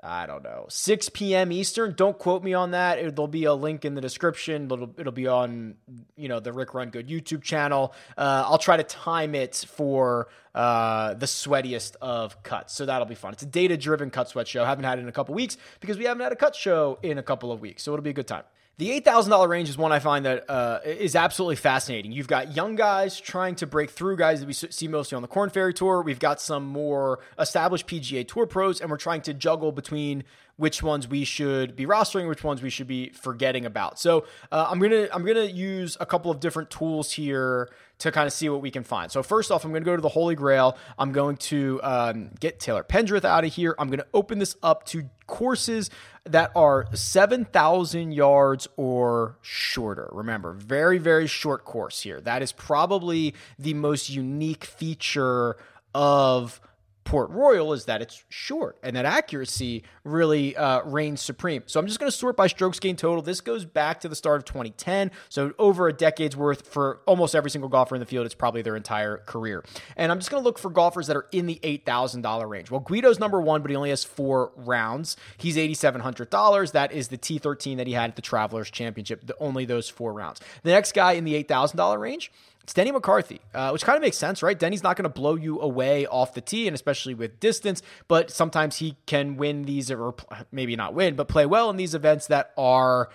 I 0.02 0.26
don't 0.26 0.44
know, 0.44 0.66
6 0.68 1.08
p.m. 1.08 1.50
Eastern. 1.50 1.94
Don't 1.94 2.16
quote 2.16 2.44
me 2.44 2.54
on 2.54 2.70
that. 2.70 3.16
There'll 3.16 3.26
be 3.26 3.44
a 3.44 3.54
link 3.54 3.84
in 3.84 3.94
the 3.94 4.00
description. 4.00 4.66
It'll, 4.66 4.94
it'll 4.96 5.12
be 5.12 5.26
on, 5.26 5.74
you 6.16 6.28
know, 6.28 6.38
the 6.38 6.52
Rick 6.52 6.74
Run 6.74 6.90
Good 6.90 7.08
YouTube 7.08 7.42
channel. 7.42 7.92
Uh, 8.16 8.44
I'll 8.46 8.58
try 8.58 8.76
to 8.76 8.84
time 8.84 9.34
it 9.34 9.64
for 9.68 10.28
uh, 10.54 11.14
the 11.14 11.26
sweatiest 11.26 11.96
of 12.00 12.40
cuts. 12.44 12.74
So 12.74 12.86
that'll 12.86 13.06
be 13.06 13.16
fun. 13.16 13.32
It's 13.32 13.42
a 13.42 13.46
data 13.46 13.76
driven 13.76 14.10
cut 14.10 14.28
sweat 14.28 14.46
show. 14.46 14.64
Haven't 14.64 14.84
had 14.84 14.98
it 14.98 15.02
in 15.02 15.08
a 15.08 15.12
couple 15.12 15.34
weeks 15.34 15.56
because 15.80 15.98
we 15.98 16.04
haven't 16.04 16.22
had 16.22 16.32
a 16.32 16.36
cut 16.36 16.54
show 16.54 17.00
in 17.02 17.18
a 17.18 17.22
couple 17.22 17.50
of 17.50 17.60
weeks. 17.60 17.82
So 17.82 17.92
it'll 17.92 18.04
be 18.04 18.10
a 18.10 18.14
good 18.14 18.28
time. 18.28 18.44
The 18.78 19.00
$8,000 19.00 19.48
range 19.48 19.70
is 19.70 19.78
one 19.78 19.90
I 19.90 20.00
find 20.00 20.26
that 20.26 20.50
uh, 20.50 20.80
is 20.84 21.16
absolutely 21.16 21.56
fascinating. 21.56 22.12
You've 22.12 22.28
got 22.28 22.54
young 22.54 22.76
guys 22.76 23.18
trying 23.18 23.54
to 23.54 23.66
break 23.66 23.88
through, 23.88 24.18
guys 24.18 24.40
that 24.40 24.46
we 24.46 24.52
see 24.52 24.86
mostly 24.86 25.16
on 25.16 25.22
the 25.22 25.28
Korn 25.28 25.48
Ferry 25.48 25.72
Tour. 25.72 26.02
We've 26.02 26.18
got 26.18 26.42
some 26.42 26.66
more 26.66 27.20
established 27.38 27.86
PGA 27.86 28.28
Tour 28.28 28.44
pros, 28.44 28.82
and 28.82 28.90
we're 28.90 28.98
trying 28.98 29.22
to 29.22 29.32
juggle 29.32 29.72
between 29.72 30.24
which 30.56 30.82
ones 30.82 31.06
we 31.06 31.24
should 31.24 31.76
be 31.76 31.86
rostering, 31.86 32.28
which 32.28 32.42
ones 32.42 32.62
we 32.62 32.70
should 32.70 32.86
be 32.86 33.10
forgetting 33.10 33.66
about. 33.66 33.98
So 33.98 34.26
uh, 34.50 34.66
I'm 34.70 34.78
gonna 34.78 35.08
I'm 35.12 35.24
gonna 35.24 35.44
use 35.44 35.96
a 36.00 36.06
couple 36.06 36.30
of 36.30 36.40
different 36.40 36.70
tools 36.70 37.12
here 37.12 37.70
to 37.98 38.12
kind 38.12 38.26
of 38.26 38.32
see 38.32 38.48
what 38.48 38.60
we 38.60 38.70
can 38.70 38.84
find. 38.84 39.10
So 39.10 39.22
first 39.22 39.50
off, 39.50 39.64
I'm 39.64 39.70
going 39.70 39.82
to 39.82 39.86
go 39.86 39.96
to 39.96 40.02
the 40.02 40.08
Holy 40.08 40.34
Grail. 40.34 40.76
I'm 40.98 41.12
going 41.12 41.36
to 41.38 41.80
um, 41.82 42.30
get 42.38 42.60
Taylor 42.60 42.84
Pendrith 42.84 43.24
out 43.24 43.44
of 43.44 43.54
here. 43.54 43.74
I'm 43.78 43.88
going 43.88 44.00
to 44.00 44.06
open 44.12 44.38
this 44.38 44.54
up 44.62 44.84
to 44.86 45.08
courses 45.26 45.88
that 46.24 46.50
are 46.54 46.86
7,000 46.92 48.12
yards 48.12 48.68
or 48.76 49.38
shorter. 49.40 50.10
Remember, 50.12 50.52
very, 50.52 50.98
very 50.98 51.26
short 51.26 51.64
course 51.64 52.02
here. 52.02 52.20
That 52.20 52.42
is 52.42 52.52
probably 52.52 53.34
the 53.58 53.74
most 53.74 54.10
unique 54.10 54.64
feature 54.64 55.56
of 55.94 56.60
Port 57.06 57.30
Royal 57.30 57.72
is 57.72 57.84
that 57.86 58.02
it's 58.02 58.24
short 58.28 58.78
and 58.82 58.96
that 58.96 59.04
accuracy 59.04 59.84
really 60.04 60.56
uh, 60.56 60.82
reigns 60.82 61.22
supreme. 61.22 61.62
So 61.66 61.78
I'm 61.78 61.86
just 61.86 62.00
going 62.00 62.10
to 62.10 62.16
sort 62.16 62.36
by 62.36 62.48
strokes 62.48 62.80
gained 62.80 62.98
total. 62.98 63.22
This 63.22 63.40
goes 63.40 63.64
back 63.64 64.00
to 64.00 64.08
the 64.08 64.16
start 64.16 64.38
of 64.38 64.44
2010. 64.44 65.12
So 65.28 65.54
over 65.58 65.86
a 65.86 65.92
decade's 65.92 66.36
worth 66.36 66.66
for 66.66 67.00
almost 67.06 67.36
every 67.36 67.50
single 67.50 67.70
golfer 67.70 67.94
in 67.94 68.00
the 68.00 68.06
field. 68.06 68.26
It's 68.26 68.34
probably 68.34 68.60
their 68.60 68.76
entire 68.76 69.18
career. 69.18 69.64
And 69.96 70.10
I'm 70.10 70.18
just 70.18 70.30
going 70.30 70.42
to 70.42 70.44
look 70.44 70.58
for 70.58 70.68
golfers 70.68 71.06
that 71.06 71.16
are 71.16 71.26
in 71.30 71.46
the 71.46 71.60
$8,000 71.62 72.48
range. 72.48 72.70
Well, 72.72 72.80
Guido's 72.80 73.20
number 73.20 73.40
one, 73.40 73.62
but 73.62 73.70
he 73.70 73.76
only 73.76 73.90
has 73.90 74.02
four 74.02 74.50
rounds. 74.56 75.16
He's 75.38 75.56
$8,700. 75.56 76.72
That 76.72 76.90
is 76.90 77.08
the 77.08 77.18
T13 77.18 77.76
that 77.76 77.86
he 77.86 77.92
had 77.92 78.10
at 78.10 78.16
the 78.16 78.22
Travelers 78.22 78.68
Championship, 78.68 79.24
the, 79.24 79.36
only 79.38 79.64
those 79.64 79.88
four 79.88 80.12
rounds. 80.12 80.40
The 80.64 80.72
next 80.72 80.92
guy 80.92 81.12
in 81.12 81.24
the 81.24 81.42
$8,000 81.44 82.00
range, 82.00 82.32
it's 82.66 82.74
Denny 82.74 82.90
McCarthy, 82.90 83.40
uh, 83.54 83.70
which 83.70 83.84
kind 83.84 83.94
of 83.94 84.02
makes 84.02 84.16
sense, 84.16 84.42
right? 84.42 84.58
Denny's 84.58 84.82
not 84.82 84.96
going 84.96 85.04
to 85.04 85.08
blow 85.08 85.36
you 85.36 85.60
away 85.60 86.04
off 86.04 86.34
the 86.34 86.40
tee, 86.40 86.66
and 86.66 86.74
especially 86.74 87.14
with 87.14 87.38
distance, 87.38 87.80
but 88.08 88.28
sometimes 88.28 88.78
he 88.78 88.96
can 89.06 89.36
win 89.36 89.66
these, 89.66 89.88
or 89.88 90.16
maybe 90.50 90.74
not 90.74 90.92
win, 90.92 91.14
but 91.14 91.28
play 91.28 91.46
well 91.46 91.70
in 91.70 91.76
these 91.76 91.94
events 91.94 92.26
that 92.26 92.50
are 92.58 93.08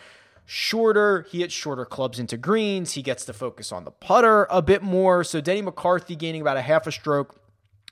shorter. 0.45 1.25
He 1.31 1.41
hits 1.41 1.53
shorter 1.53 1.83
clubs 1.83 2.17
into 2.17 2.37
greens. 2.37 2.93
He 2.93 3.01
gets 3.01 3.25
to 3.25 3.33
focus 3.33 3.73
on 3.73 3.83
the 3.83 3.91
putter 3.91 4.47
a 4.49 4.61
bit 4.61 4.83
more. 4.83 5.21
So 5.25 5.41
Denny 5.41 5.61
McCarthy 5.61 6.15
gaining 6.15 6.39
about 6.39 6.55
a 6.55 6.61
half 6.61 6.87
a 6.87 6.91
stroke 6.93 7.35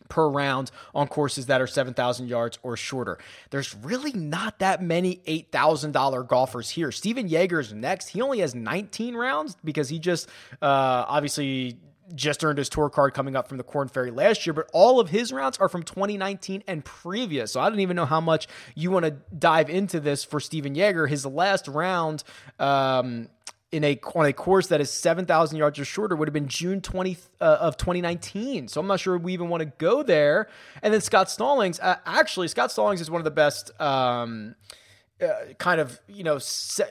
per 0.10 0.28
round 0.28 0.72
on 0.94 1.08
courses 1.08 1.46
that 1.46 1.62
are 1.62 1.68
7,000 1.68 2.28
yards 2.28 2.60
or 2.64 2.76
shorter. 2.76 3.18
There's 3.52 3.76
really 3.76 4.12
not 4.12 4.60
that 4.60 4.84
many 4.84 5.18
$8,000 5.28 6.28
golfers 6.28 6.70
here. 6.70 6.92
Jaeger 6.92 7.60
is 7.60 7.74
next. 7.74 8.10
He 8.10 8.22
only 8.22 8.40
has 8.40 8.56
19 8.56 9.16
rounds 9.16 9.56
because 9.64 9.90
he 9.90 10.00
just 10.00 10.28
uh, 10.62 11.06
obviously 11.08 11.78
just 12.16 12.44
earned 12.44 12.58
his 12.58 12.70
tour 12.70 12.90
card 12.90 13.14
coming 13.14 13.36
up 13.36 13.48
from 13.48 13.58
the 13.58 13.64
Korn 13.64 13.88
Ferry 13.88 14.12
last 14.12 14.46
year, 14.46 14.54
but 14.54 14.70
all 14.74 15.00
of 15.00 15.10
his 15.10 15.32
rounds 15.32 15.58
are 15.58 15.70
from 15.70 15.84
2019 15.84 16.64
and 16.68 16.84
previous. 16.84 17.52
So 17.52 17.62
I 17.62 17.70
don't 17.70 17.80
even 17.80 17.96
know 17.96 18.06
how 18.06 18.22
much 18.22 18.48
you 18.76 18.92
want 18.92 19.06
to 19.06 19.12
dive 19.38 19.70
into 19.70 20.00
this 20.00 20.24
for 20.24 20.40
Stephan 20.40 20.76
Jaeger. 20.76 21.08
His 21.08 21.26
last 21.26 21.68
round, 21.68 22.24
um, 22.58 23.30
in 23.72 23.84
a 23.84 24.00
on 24.16 24.26
a 24.26 24.34
course 24.34 24.68
that 24.68 24.82
is 24.82 24.90
7,000 24.90 25.58
yards 25.58 25.78
or 25.80 25.86
shorter 25.86 26.16
would 26.16 26.28
have 26.28 26.34
been 26.34 26.48
June 26.48 26.82
20 26.82 27.18
uh, 27.40 27.58
of 27.62 27.78
2019. 27.78 28.68
So 28.68 28.82
I'm 28.82 28.88
not 28.88 29.00
sure 29.00 29.18
we 29.18 29.34
even 29.34 29.50
want 29.50 29.62
to 29.62 29.72
go 29.78 30.02
there. 30.02 30.50
And 30.82 30.94
then 30.94 31.02
Scott 31.02 31.30
Stallings, 31.30 31.80
uh, 31.80 31.98
actually 32.06 32.48
Scott 32.48 32.72
Stallings 32.72 33.02
is 33.02 33.12
one 33.12 33.20
of 33.20 33.26
the 33.26 33.32
best 33.32 33.72
um, 33.80 34.56
uh, 35.22 35.28
kind 35.58 35.80
of, 35.80 36.00
you 36.08 36.24
know, 36.24 36.40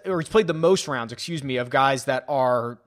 or 0.06 0.20
he's 0.20 0.28
played 0.28 0.46
the 0.46 0.54
most 0.54 0.86
rounds, 0.86 1.12
excuse 1.12 1.42
me, 1.42 1.56
of 1.56 1.70
guys 1.70 2.04
that 2.04 2.24
are 2.28 2.78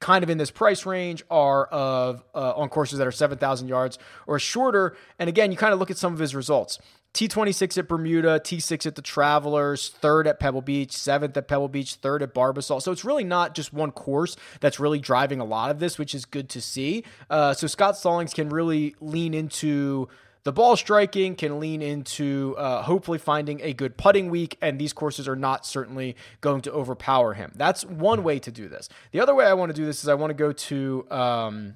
kind 0.00 0.22
of 0.22 0.30
in 0.30 0.38
this 0.38 0.50
price 0.50 0.86
range 0.86 1.24
are 1.30 1.66
of 1.66 2.22
uh, 2.34 2.52
on 2.54 2.68
courses 2.68 2.98
that 2.98 3.06
are 3.06 3.12
7,000 3.12 3.68
yards 3.68 3.98
or 4.26 4.38
shorter. 4.38 4.96
And 5.18 5.28
again, 5.28 5.50
you 5.50 5.56
kind 5.56 5.72
of 5.72 5.78
look 5.78 5.90
at 5.90 5.98
some 5.98 6.12
of 6.12 6.18
his 6.18 6.34
results. 6.34 6.78
T26 7.16 7.78
at 7.78 7.88
Bermuda, 7.88 8.40
T6 8.40 8.84
at 8.84 8.94
the 8.94 9.00
Travelers, 9.00 9.88
third 9.88 10.26
at 10.26 10.38
Pebble 10.38 10.60
Beach, 10.60 10.92
seventh 10.92 11.34
at 11.34 11.48
Pebble 11.48 11.68
Beach, 11.68 11.94
third 11.94 12.22
at 12.22 12.34
Barbasol. 12.34 12.82
So 12.82 12.92
it's 12.92 13.06
really 13.06 13.24
not 13.24 13.54
just 13.54 13.72
one 13.72 13.90
course 13.90 14.36
that's 14.60 14.78
really 14.78 14.98
driving 14.98 15.40
a 15.40 15.44
lot 15.44 15.70
of 15.70 15.78
this, 15.78 15.98
which 15.98 16.14
is 16.14 16.26
good 16.26 16.50
to 16.50 16.60
see. 16.60 17.04
Uh, 17.30 17.54
so 17.54 17.66
Scott 17.68 17.96
Stallings 17.96 18.34
can 18.34 18.50
really 18.50 18.94
lean 19.00 19.32
into 19.32 20.08
the 20.46 20.52
ball 20.52 20.76
striking, 20.76 21.34
can 21.34 21.58
lean 21.58 21.82
into 21.82 22.54
uh, 22.56 22.80
hopefully 22.82 23.18
finding 23.18 23.60
a 23.62 23.72
good 23.72 23.96
putting 23.96 24.30
week, 24.30 24.56
and 24.62 24.78
these 24.78 24.92
courses 24.92 25.26
are 25.26 25.34
not 25.34 25.66
certainly 25.66 26.14
going 26.40 26.62
to 26.62 26.72
overpower 26.72 27.34
him. 27.34 27.50
That's 27.56 27.84
one 27.84 28.22
way 28.22 28.38
to 28.38 28.52
do 28.52 28.68
this. 28.68 28.88
The 29.10 29.18
other 29.18 29.34
way 29.34 29.44
I 29.44 29.54
want 29.54 29.70
to 29.70 29.76
do 29.76 29.84
this 29.84 30.04
is 30.04 30.08
I 30.08 30.14
want 30.14 30.30
to 30.30 30.34
go 30.34 30.52
to. 30.52 31.06
Um, 31.10 31.74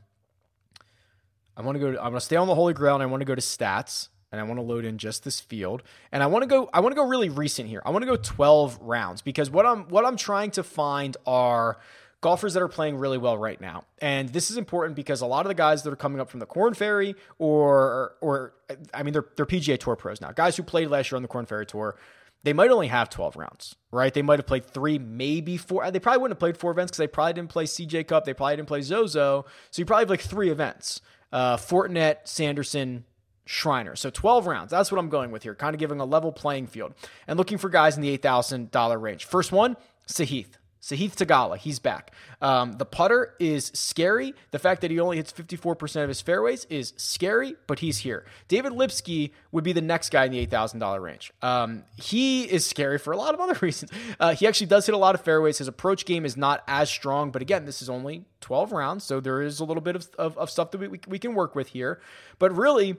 I 1.56 1.62
want 1.62 1.74
to 1.74 1.80
go. 1.80 1.90
To, 1.90 1.98
I'm 1.98 2.10
going 2.10 2.20
to 2.20 2.24
stay 2.24 2.36
on 2.36 2.46
the 2.46 2.54
Holy 2.54 2.72
Grail, 2.72 2.94
and 2.94 3.02
I 3.02 3.06
want 3.06 3.22
to 3.22 3.24
go 3.24 3.34
to 3.34 3.40
stats 3.40 4.08
and 4.30 4.40
I 4.40 4.44
want 4.44 4.58
to 4.58 4.62
load 4.62 4.84
in 4.84 4.98
just 4.98 5.24
this 5.24 5.40
field. 5.40 5.82
And 6.12 6.22
I 6.22 6.26
want 6.26 6.44
to 6.44 6.46
go 6.46 6.70
I 6.72 6.78
want 6.78 6.92
to 6.92 6.96
go 6.96 7.08
really 7.08 7.28
recent 7.28 7.68
here. 7.68 7.82
I 7.84 7.90
want 7.90 8.02
to 8.02 8.06
go 8.06 8.14
12 8.14 8.78
rounds 8.82 9.20
because 9.20 9.50
what 9.50 9.66
I'm 9.66 9.88
what 9.88 10.04
I'm 10.04 10.16
trying 10.16 10.52
to 10.52 10.62
find 10.62 11.16
are 11.26 11.80
golfers 12.20 12.54
that 12.54 12.62
are 12.62 12.68
playing 12.68 12.96
really 12.96 13.18
well 13.18 13.38
right 13.38 13.60
now. 13.60 13.84
And 14.00 14.28
this 14.28 14.50
is 14.50 14.56
important 14.56 14.96
because 14.96 15.20
a 15.20 15.26
lot 15.26 15.46
of 15.46 15.48
the 15.48 15.54
guys 15.54 15.82
that 15.82 15.92
are 15.92 15.96
coming 15.96 16.20
up 16.20 16.30
from 16.30 16.40
the 16.40 16.46
Korn 16.46 16.74
Ferry 16.74 17.14
or 17.38 18.14
or 18.20 18.54
I 18.92 19.02
mean 19.02 19.12
they're 19.12 19.26
they're 19.36 19.46
PGA 19.46 19.78
Tour 19.78 19.96
pros 19.96 20.20
now. 20.20 20.32
Guys 20.32 20.56
who 20.56 20.62
played 20.62 20.88
last 20.88 21.10
year 21.10 21.16
on 21.16 21.22
the 21.22 21.28
Korn 21.28 21.46
Ferry 21.46 21.66
Tour, 21.66 21.96
they 22.42 22.52
might 22.52 22.70
only 22.70 22.88
have 22.88 23.10
12 23.10 23.36
rounds, 23.36 23.74
right? 23.90 24.12
They 24.12 24.22
might 24.22 24.38
have 24.38 24.46
played 24.46 24.64
3, 24.66 24.98
maybe 24.98 25.56
4. 25.56 25.90
They 25.90 26.00
probably 26.00 26.22
wouldn't 26.22 26.36
have 26.36 26.40
played 26.40 26.56
4 26.56 26.70
events 26.70 26.92
cuz 26.92 26.98
they 26.98 27.06
probably 27.06 27.34
didn't 27.34 27.50
play 27.50 27.64
CJ 27.64 28.06
Cup, 28.08 28.24
they 28.24 28.34
probably 28.34 28.56
didn't 28.56 28.68
play 28.68 28.82
Zozo. 28.82 29.46
So 29.70 29.80
you 29.80 29.86
probably 29.86 30.02
have 30.02 30.10
like 30.10 30.20
3 30.20 30.50
events. 30.50 31.00
Uh 31.32 31.56
Fortinet, 31.56 32.16
Sanderson, 32.24 33.04
Shriner. 33.46 33.96
So 33.96 34.10
12 34.10 34.46
rounds. 34.46 34.70
That's 34.70 34.92
what 34.92 34.98
I'm 34.98 35.08
going 35.08 35.30
with 35.30 35.42
here, 35.42 35.54
kind 35.54 35.74
of 35.74 35.80
giving 35.80 36.00
a 36.00 36.04
level 36.04 36.32
playing 36.32 36.66
field 36.66 36.94
and 37.26 37.38
looking 37.38 37.58
for 37.58 37.68
guys 37.68 37.96
in 37.96 38.02
the 38.02 38.16
$8,000 38.16 39.00
range. 39.00 39.24
First 39.24 39.52
one, 39.52 39.76
Sahith. 40.06 40.52
Sahith 40.80 41.16
Theegala, 41.16 41.58
he's 41.58 41.78
back. 41.78 42.12
Um, 42.40 42.72
the 42.72 42.86
putter 42.86 43.34
is 43.38 43.70
scary. 43.74 44.34
The 44.50 44.58
fact 44.58 44.80
that 44.80 44.90
he 44.90 44.98
only 44.98 45.18
hits 45.18 45.30
54% 45.30 46.02
of 46.02 46.08
his 46.08 46.22
fairways 46.22 46.64
is 46.70 46.94
scary, 46.96 47.54
but 47.66 47.80
he's 47.80 47.98
here. 47.98 48.24
David 48.48 48.72
Lipsky 48.72 49.32
would 49.52 49.62
be 49.62 49.72
the 49.72 49.82
next 49.82 50.10
guy 50.10 50.24
in 50.24 50.32
the 50.32 50.46
$8,000 50.46 51.02
range. 51.02 51.32
Um, 51.42 51.84
he 51.96 52.44
is 52.44 52.64
scary 52.64 52.98
for 52.98 53.12
a 53.12 53.16
lot 53.16 53.34
of 53.34 53.40
other 53.40 53.58
reasons. 53.60 53.92
Uh, 54.18 54.34
he 54.34 54.46
actually 54.46 54.68
does 54.68 54.86
hit 54.86 54.94
a 54.94 54.98
lot 54.98 55.14
of 55.14 55.20
fairways. 55.20 55.58
His 55.58 55.68
approach 55.68 56.06
game 56.06 56.24
is 56.24 56.36
not 56.36 56.64
as 56.66 56.88
strong, 56.88 57.30
but 57.30 57.42
again, 57.42 57.66
this 57.66 57.82
is 57.82 57.90
only 57.90 58.24
12 58.40 58.72
rounds, 58.72 59.04
so 59.04 59.20
there 59.20 59.42
is 59.42 59.60
a 59.60 59.64
little 59.64 59.82
bit 59.82 59.96
of, 59.96 60.08
of, 60.18 60.38
of 60.38 60.50
stuff 60.50 60.70
that 60.70 60.78
we, 60.78 60.88
we, 60.88 61.00
we 61.06 61.18
can 61.18 61.34
work 61.34 61.54
with 61.54 61.68
here. 61.68 62.00
But 62.38 62.56
really, 62.56 62.96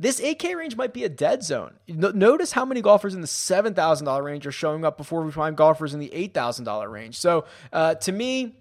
this 0.00 0.20
8K 0.20 0.54
range 0.54 0.76
might 0.76 0.92
be 0.92 1.04
a 1.04 1.08
dead 1.08 1.42
zone. 1.42 1.74
Notice 1.88 2.52
how 2.52 2.64
many 2.64 2.80
golfers 2.80 3.14
in 3.14 3.20
the 3.20 3.26
$7,000 3.26 4.22
range 4.22 4.46
are 4.46 4.52
showing 4.52 4.84
up 4.84 4.96
before 4.96 5.22
we 5.22 5.32
find 5.32 5.56
golfers 5.56 5.92
in 5.92 6.00
the 6.00 6.10
$8,000 6.10 6.90
range. 6.90 7.18
So 7.18 7.46
uh, 7.72 7.96
to 7.96 8.12
me, 8.12 8.54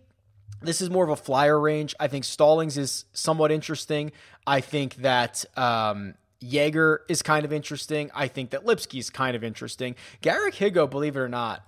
this 0.62 0.82
is 0.82 0.90
more 0.90 1.04
of 1.04 1.12
a 1.12 1.16
flyer 1.16 1.60
range. 1.60 1.94
I 2.00 2.08
think 2.08 2.24
Stallings 2.24 2.78
is 2.78 3.06
somewhat 3.14 3.52
interesting. 3.52 4.12
I 4.48 4.62
think 4.62 4.96
that 4.96 5.46
um, 5.56 6.16
Jaeger 6.40 7.02
is 7.08 7.22
kind 7.22 7.46
of 7.46 7.54
interesting. 7.54 8.10
I 8.16 8.28
think 8.28 8.50
that 8.50 8.66
Lipsky 8.66 8.98
is 8.98 9.10
kind 9.12 9.36
of 9.36 9.44
interesting. 9.44 9.96
Garrick 10.22 10.56
Higgo, 10.56 10.90
believe 10.90 11.16
it 11.16 11.20
or 11.20 11.30
not, 11.30 11.64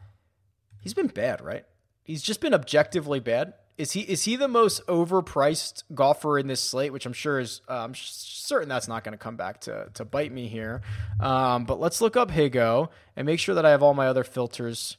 he's 0.82 0.96
been 0.96 1.08
bad, 1.08 1.42
right? 1.42 1.66
He's 2.04 2.24
just 2.24 2.42
been 2.42 2.56
objectively 2.56 3.20
bad. 3.20 3.54
Is 3.80 3.94
he 3.94 4.02
is 4.02 4.26
he 4.26 4.36
the 4.36 4.50
most 4.50 4.86
overpriced 4.88 5.84
golfer 5.96 6.38
in 6.38 6.48
this 6.48 6.60
slate? 6.60 6.92
Which 6.92 7.06
I'm 7.06 7.14
sure 7.14 7.40
is 7.40 7.62
uh, 7.70 7.78
I'm 7.78 7.96
certain 7.96 8.68
that's 8.68 8.90
not 8.90 9.06
going 9.06 9.14
to 9.14 9.18
come 9.18 9.38
back 9.38 9.62
to 9.62 9.90
to 9.94 10.04
bite 10.04 10.34
me 10.34 10.50
here. 10.50 10.82
Um, 11.22 11.64
but 11.64 11.80
let's 11.80 12.02
look 12.02 12.18
up 12.18 12.30
Higgo 12.30 12.90
and 13.16 13.26
make 13.26 13.40
sure 13.40 13.56
that 13.56 13.66
I 13.66 13.70
have 13.70 13.82
all 13.82 13.94
my 13.94 14.08
other 14.08 14.26
filters 14.26 14.98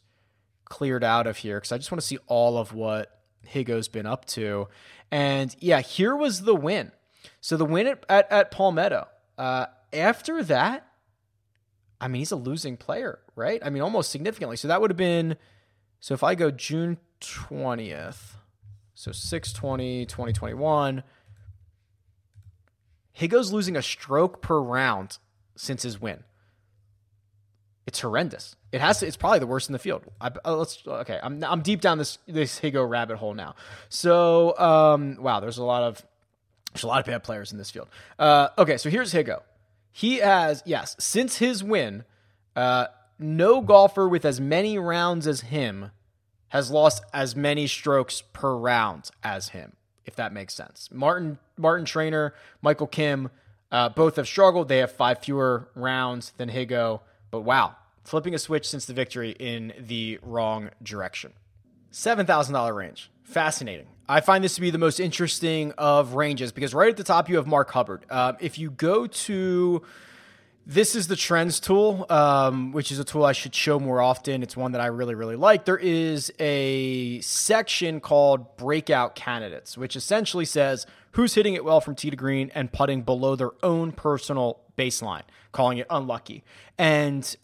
cleared 0.65 1.05
out 1.05 1.27
of 1.27 1.37
here 1.37 1.59
because 1.59 1.73
I 1.73 1.77
just 1.77 1.93
want 1.93 2.01
to 2.01 2.07
see 2.07 2.17
all 2.27 2.57
of 2.57 2.73
what 2.73 3.21
Higgo's 3.53 3.89
been 3.89 4.07
up 4.07 4.25
to. 4.29 4.69
And 5.11 5.55
yeah, 5.59 5.83
here 5.83 6.17
was 6.17 6.41
the 6.45 6.55
win. 6.55 6.91
So 7.43 7.59
the 7.59 7.67
win 7.67 7.87
at 7.87 8.07
at, 8.09 8.33
at 8.33 8.51
Palmetto. 8.51 9.09
Uh, 9.37 9.67
after 9.93 10.43
that, 10.45 10.87
I 12.01 12.09
mean, 12.09 12.21
he's 12.21 12.33
a 12.33 12.37
losing 12.37 12.79
player, 12.79 13.19
right? 13.37 13.61
I 13.63 13.69
mean, 13.69 13.83
almost 13.83 14.11
significantly. 14.11 14.57
So 14.57 14.69
that 14.69 14.81
would 14.81 14.89
have 14.89 14.97
been. 14.97 15.37
So 16.01 16.15
if 16.15 16.25
I 16.25 16.35
go 16.35 16.51
June 16.51 16.97
twentieth 17.21 18.39
so 19.01 19.13
620, 19.13 20.05
2021. 20.05 21.03
Higgo's 23.19 23.51
losing 23.51 23.75
a 23.75 23.83
stroke 23.83 24.43
per 24.43 24.61
round 24.61 25.17
since 25.57 25.83
his 25.83 25.99
win. 25.99 26.23
It's 27.87 28.01
horrendous. 28.01 28.57
It 28.73 28.83
has 28.83 28.99
to, 29.01 29.07
it's 29.07 29.17
probably 29.17 29.39
the 29.39 29.47
worst 29.47 29.71
in 29.71 29.73
the 29.73 29.79
field. 29.79 30.05
I, 30.21 30.31
uh, 30.45 30.55
let's 30.55 30.87
okay. 30.87 31.19
I'm 31.23 31.43
I'm 31.43 31.63
deep 31.63 31.81
down 31.81 31.97
this 31.97 32.19
this 32.29 32.61
Higgo 32.61 32.87
rabbit 32.89 33.17
hole 33.17 33.33
now. 33.33 33.55
So 33.89 34.57
um, 34.59 35.17
wow, 35.19 35.41
there's 35.41 35.57
a 35.57 35.65
lot 35.65 35.83
of 35.83 36.05
there's 36.75 36.85
a 36.85 36.87
lot 36.87 37.01
of 37.01 37.07
bad 37.07 37.25
players 37.25 37.53
in 37.53 37.59
this 37.59 37.71
field. 37.71 37.89
Uh, 38.19 38.49
okay, 38.59 38.77
so 38.77 38.91
here's 38.91 39.15
Higgo. 39.15 39.41
He 39.93 40.19
has 40.19 40.63
yes 40.67 40.95
since 40.99 41.39
his 41.39 41.65
win, 41.65 42.05
uh, 42.55 42.89
no 43.19 43.63
golfer 43.63 44.07
with 44.07 44.27
as 44.27 44.43
many 44.43 44.79
rounds 44.79 45.27
as 45.27 45.41
him 45.41 45.91
has 46.51 46.71
lost 46.71 47.03
as 47.13 47.35
many 47.35 47.67
strokes 47.67 48.23
per 48.33 48.55
round 48.55 49.11
as 49.25 49.49
him, 49.49 49.73
if 50.05 50.15
that 50.17 50.33
makes 50.33 50.55
sense. 50.55 50.89
Martin 50.93 51.39
Martin 51.57 51.85
Trainer, 51.85 52.35
Michael 52.63 52.87
Kim, 52.87 53.31
uh, 53.73 53.89
both 53.89 54.17
have 54.17 54.27
struggled. 54.27 54.69
They 54.69 54.79
have 54.79 54.93
five 54.93 55.19
fewer 55.21 55.69
rounds 55.75 56.33
than 56.37 56.51
Higgo, 56.51 57.01
but 57.31 57.41
wow, 57.41 57.77
flipping 58.05 58.35
a 58.35 58.39
switch 58.39 58.69
since 58.69 58.85
the 58.87 58.93
victory 58.93 59.31
in 59.39 59.73
the 59.79 60.19
wrong 60.23 60.71
direction. 60.83 61.33
$7,000 61.93 62.75
range. 62.75 63.11
Fascinating. 63.25 63.87
I 64.09 64.21
find 64.21 64.43
this 64.43 64.57
to 64.57 64.61
be 64.61 64.71
the 64.71 64.79
most 64.79 64.99
interesting 64.99 65.73
of 65.79 66.15
ranges 66.15 66.51
because 66.51 66.75
right 66.75 66.91
at 66.91 66.97
the 66.97 67.05
top 67.05 67.29
you 67.29 67.37
have 67.37 67.47
Mark 67.47 67.71
Hubbard. 67.71 68.05
Uh, 68.11 68.33
if 68.41 68.59
you 68.59 68.71
go 68.71 69.07
to 69.07 69.83
this 70.67 70.95
is 70.95 71.09
the 71.09 71.17
trends 71.17 71.59
tool, 71.59 72.07
um, 72.11 72.73
which 72.73 72.93
is 72.93 72.99
a 72.99 73.05
tool 73.05 73.25
I 73.25 73.33
should 73.33 73.55
show 73.55 73.81
more 73.81 74.01
often. 74.01 74.43
It's 74.43 74.57
one 74.57 74.73
that 74.73 74.81
I 74.81 74.87
really, 74.87 75.15
really 75.15 75.37
like. 75.37 75.65
There 75.65 75.79
is 75.79 76.33
a 76.39 77.21
section 77.21 78.01
called 78.01 78.57
Breakout 78.57 79.15
Candidates, 79.15 79.77
which 79.77 79.97
essentially 79.97 80.45
says 80.45 80.87
who's 81.13 81.35
hitting 81.35 81.55
it 81.55 81.65
well 81.65 81.81
from 81.81 81.95
tee 81.95 82.11
to 82.11 82.17
green 82.17 82.51
and 82.55 82.73
putting 82.73 83.03
below 83.03 83.37
their 83.37 83.51
own 83.63 83.93
personal 83.93 84.61
baseline, 84.77 85.23
calling 85.53 85.79
it 85.79 85.87
unlucky. 85.91 86.45
And 86.79 87.37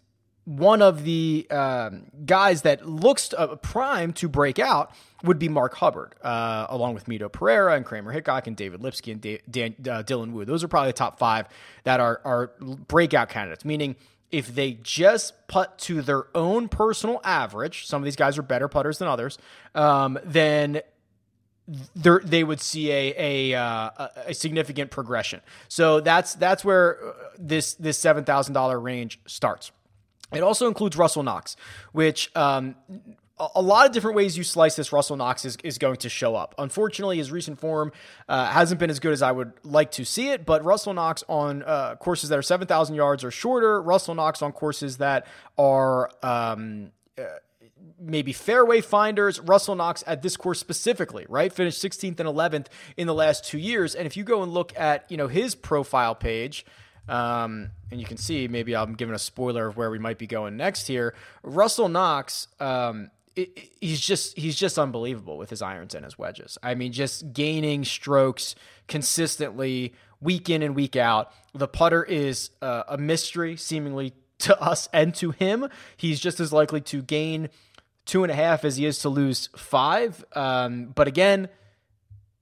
one 0.46 0.80
of 0.80 1.02
the 1.02 1.46
um, 1.50 2.04
guys 2.24 2.62
that 2.62 2.88
looks 2.88 3.34
uh, 3.36 3.56
prime 3.56 4.12
to 4.14 4.28
break 4.28 4.60
out 4.60 4.92
would 5.24 5.40
be 5.40 5.48
Mark 5.48 5.74
Hubbard, 5.74 6.14
uh, 6.22 6.66
along 6.68 6.94
with 6.94 7.06
Mito 7.06 7.30
Pereira 7.30 7.74
and 7.74 7.84
Kramer 7.84 8.12
Hickok 8.12 8.46
and 8.46 8.56
David 8.56 8.80
Lipsky 8.80 9.10
and 9.10 9.20
da- 9.20 9.42
Dan, 9.50 9.74
uh, 9.80 10.04
Dylan 10.04 10.30
Wu. 10.30 10.44
Those 10.44 10.62
are 10.62 10.68
probably 10.68 10.90
the 10.90 10.98
top 10.98 11.18
five 11.18 11.48
that 11.82 11.98
are, 11.98 12.20
are 12.24 12.52
breakout 12.86 13.28
candidates, 13.28 13.64
meaning 13.64 13.96
if 14.30 14.54
they 14.54 14.78
just 14.82 15.48
putt 15.48 15.78
to 15.78 16.00
their 16.00 16.26
own 16.32 16.68
personal 16.68 17.20
average, 17.24 17.86
some 17.86 18.00
of 18.00 18.04
these 18.04 18.16
guys 18.16 18.38
are 18.38 18.42
better 18.42 18.68
putters 18.68 18.98
than 18.98 19.08
others, 19.08 19.38
um, 19.74 20.16
then 20.24 20.80
they 21.96 22.44
would 22.44 22.60
see 22.60 22.92
a 22.92 23.52
a, 23.52 23.58
uh, 23.58 24.08
a 24.26 24.34
significant 24.34 24.92
progression. 24.92 25.40
So 25.66 25.98
that's 25.98 26.36
that's 26.36 26.64
where 26.64 26.98
uh, 27.04 27.12
this 27.36 27.74
this 27.74 27.98
seven 27.98 28.24
thousand 28.24 28.54
dollar 28.54 28.78
range 28.78 29.18
starts. 29.26 29.72
It 30.32 30.42
also 30.42 30.66
includes 30.68 30.96
Russell 30.96 31.22
Knox, 31.22 31.56
which 31.92 32.34
um, 32.34 32.74
a 33.38 33.60
lot 33.60 33.86
of 33.86 33.92
different 33.92 34.16
ways 34.16 34.36
you 34.36 34.44
slice 34.44 34.76
this, 34.76 34.92
Russell 34.92 35.16
Knox 35.16 35.44
is, 35.44 35.56
is 35.62 35.78
going 35.78 35.96
to 35.96 36.08
show 36.08 36.34
up. 36.34 36.54
Unfortunately, 36.58 37.18
his 37.18 37.30
recent 37.30 37.60
form 37.60 37.92
uh, 38.28 38.46
hasn't 38.46 38.80
been 38.80 38.90
as 38.90 38.98
good 38.98 39.12
as 39.12 39.22
I 39.22 39.30
would 39.30 39.52
like 39.62 39.90
to 39.92 40.04
see 40.04 40.30
it, 40.30 40.46
but 40.46 40.64
Russell 40.64 40.94
Knox 40.94 41.22
on 41.28 41.62
uh, 41.62 41.96
courses 41.96 42.30
that 42.30 42.38
are 42.38 42.42
7,000 42.42 42.94
yards 42.94 43.24
or 43.24 43.30
shorter, 43.30 43.82
Russell 43.82 44.14
Knox 44.14 44.42
on 44.42 44.52
courses 44.52 44.98
that 44.98 45.26
are. 45.58 46.10
Um, 46.22 46.92
uh, 47.18 47.24
maybe 47.98 48.32
fairway 48.32 48.80
finders. 48.80 49.40
Russell 49.40 49.74
Knox 49.74 50.04
at 50.06 50.20
this 50.20 50.36
course 50.36 50.58
specifically, 50.58 51.24
right? 51.28 51.52
Finished 51.52 51.82
16th 51.82 52.20
and 52.20 52.28
11th 52.28 52.66
in 52.96 53.06
the 53.06 53.14
last 53.14 53.44
two 53.44 53.58
years. 53.58 53.94
And 53.94 54.06
if 54.06 54.16
you 54.16 54.24
go 54.24 54.42
and 54.42 54.52
look 54.52 54.78
at, 54.78 55.10
you 55.10 55.16
know, 55.16 55.28
his 55.28 55.54
profile 55.54 56.14
page, 56.14 56.66
um, 57.08 57.70
and 57.90 58.00
you 58.00 58.06
can 58.06 58.16
see 58.16 58.48
maybe 58.48 58.74
I'm 58.74 58.94
giving 58.94 59.14
a 59.14 59.18
spoiler 59.18 59.68
of 59.68 59.76
where 59.76 59.90
we 59.90 59.98
might 59.98 60.18
be 60.18 60.26
going 60.26 60.56
next 60.56 60.86
here. 60.86 61.14
Russell 61.42 61.88
Knox, 61.88 62.48
um, 62.60 63.10
it, 63.34 63.70
he's 63.80 64.00
just 64.00 64.36
he's 64.36 64.56
just 64.56 64.78
unbelievable 64.78 65.38
with 65.38 65.50
his 65.50 65.62
irons 65.62 65.94
and 65.94 66.04
his 66.04 66.18
wedges. 66.18 66.58
I 66.62 66.74
mean, 66.74 66.92
just 66.92 67.32
gaining 67.32 67.84
strokes 67.84 68.54
consistently 68.88 69.94
week 70.20 70.50
in 70.50 70.62
and 70.62 70.74
week 70.74 70.96
out. 70.96 71.32
The 71.54 71.68
putter 71.68 72.02
is 72.02 72.50
uh, 72.62 72.84
a 72.88 72.98
mystery, 72.98 73.56
seemingly 73.56 74.14
to 74.38 74.60
us 74.60 74.88
and 74.92 75.14
to 75.16 75.30
him. 75.30 75.68
He's 75.96 76.20
just 76.20 76.40
as 76.40 76.52
likely 76.52 76.80
to 76.82 77.02
gain 77.02 77.50
two 78.04 78.22
and 78.22 78.30
a 78.30 78.34
half 78.34 78.64
as 78.64 78.76
he 78.76 78.86
is 78.86 78.98
to 79.00 79.08
lose 79.08 79.48
five. 79.56 80.24
Um, 80.32 80.86
but 80.94 81.08
again, 81.08 81.48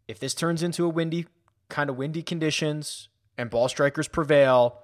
if 0.09 0.18
this 0.18 0.35
turns 0.35 0.62
into 0.62 0.85
a 0.85 0.88
windy 0.88 1.27
kind 1.68 1.88
of 1.88 1.96
windy 1.96 2.22
conditions 2.22 3.09
and 3.37 3.51
ball 3.51 3.68
strikers 3.68 4.09
prevail, 4.09 4.79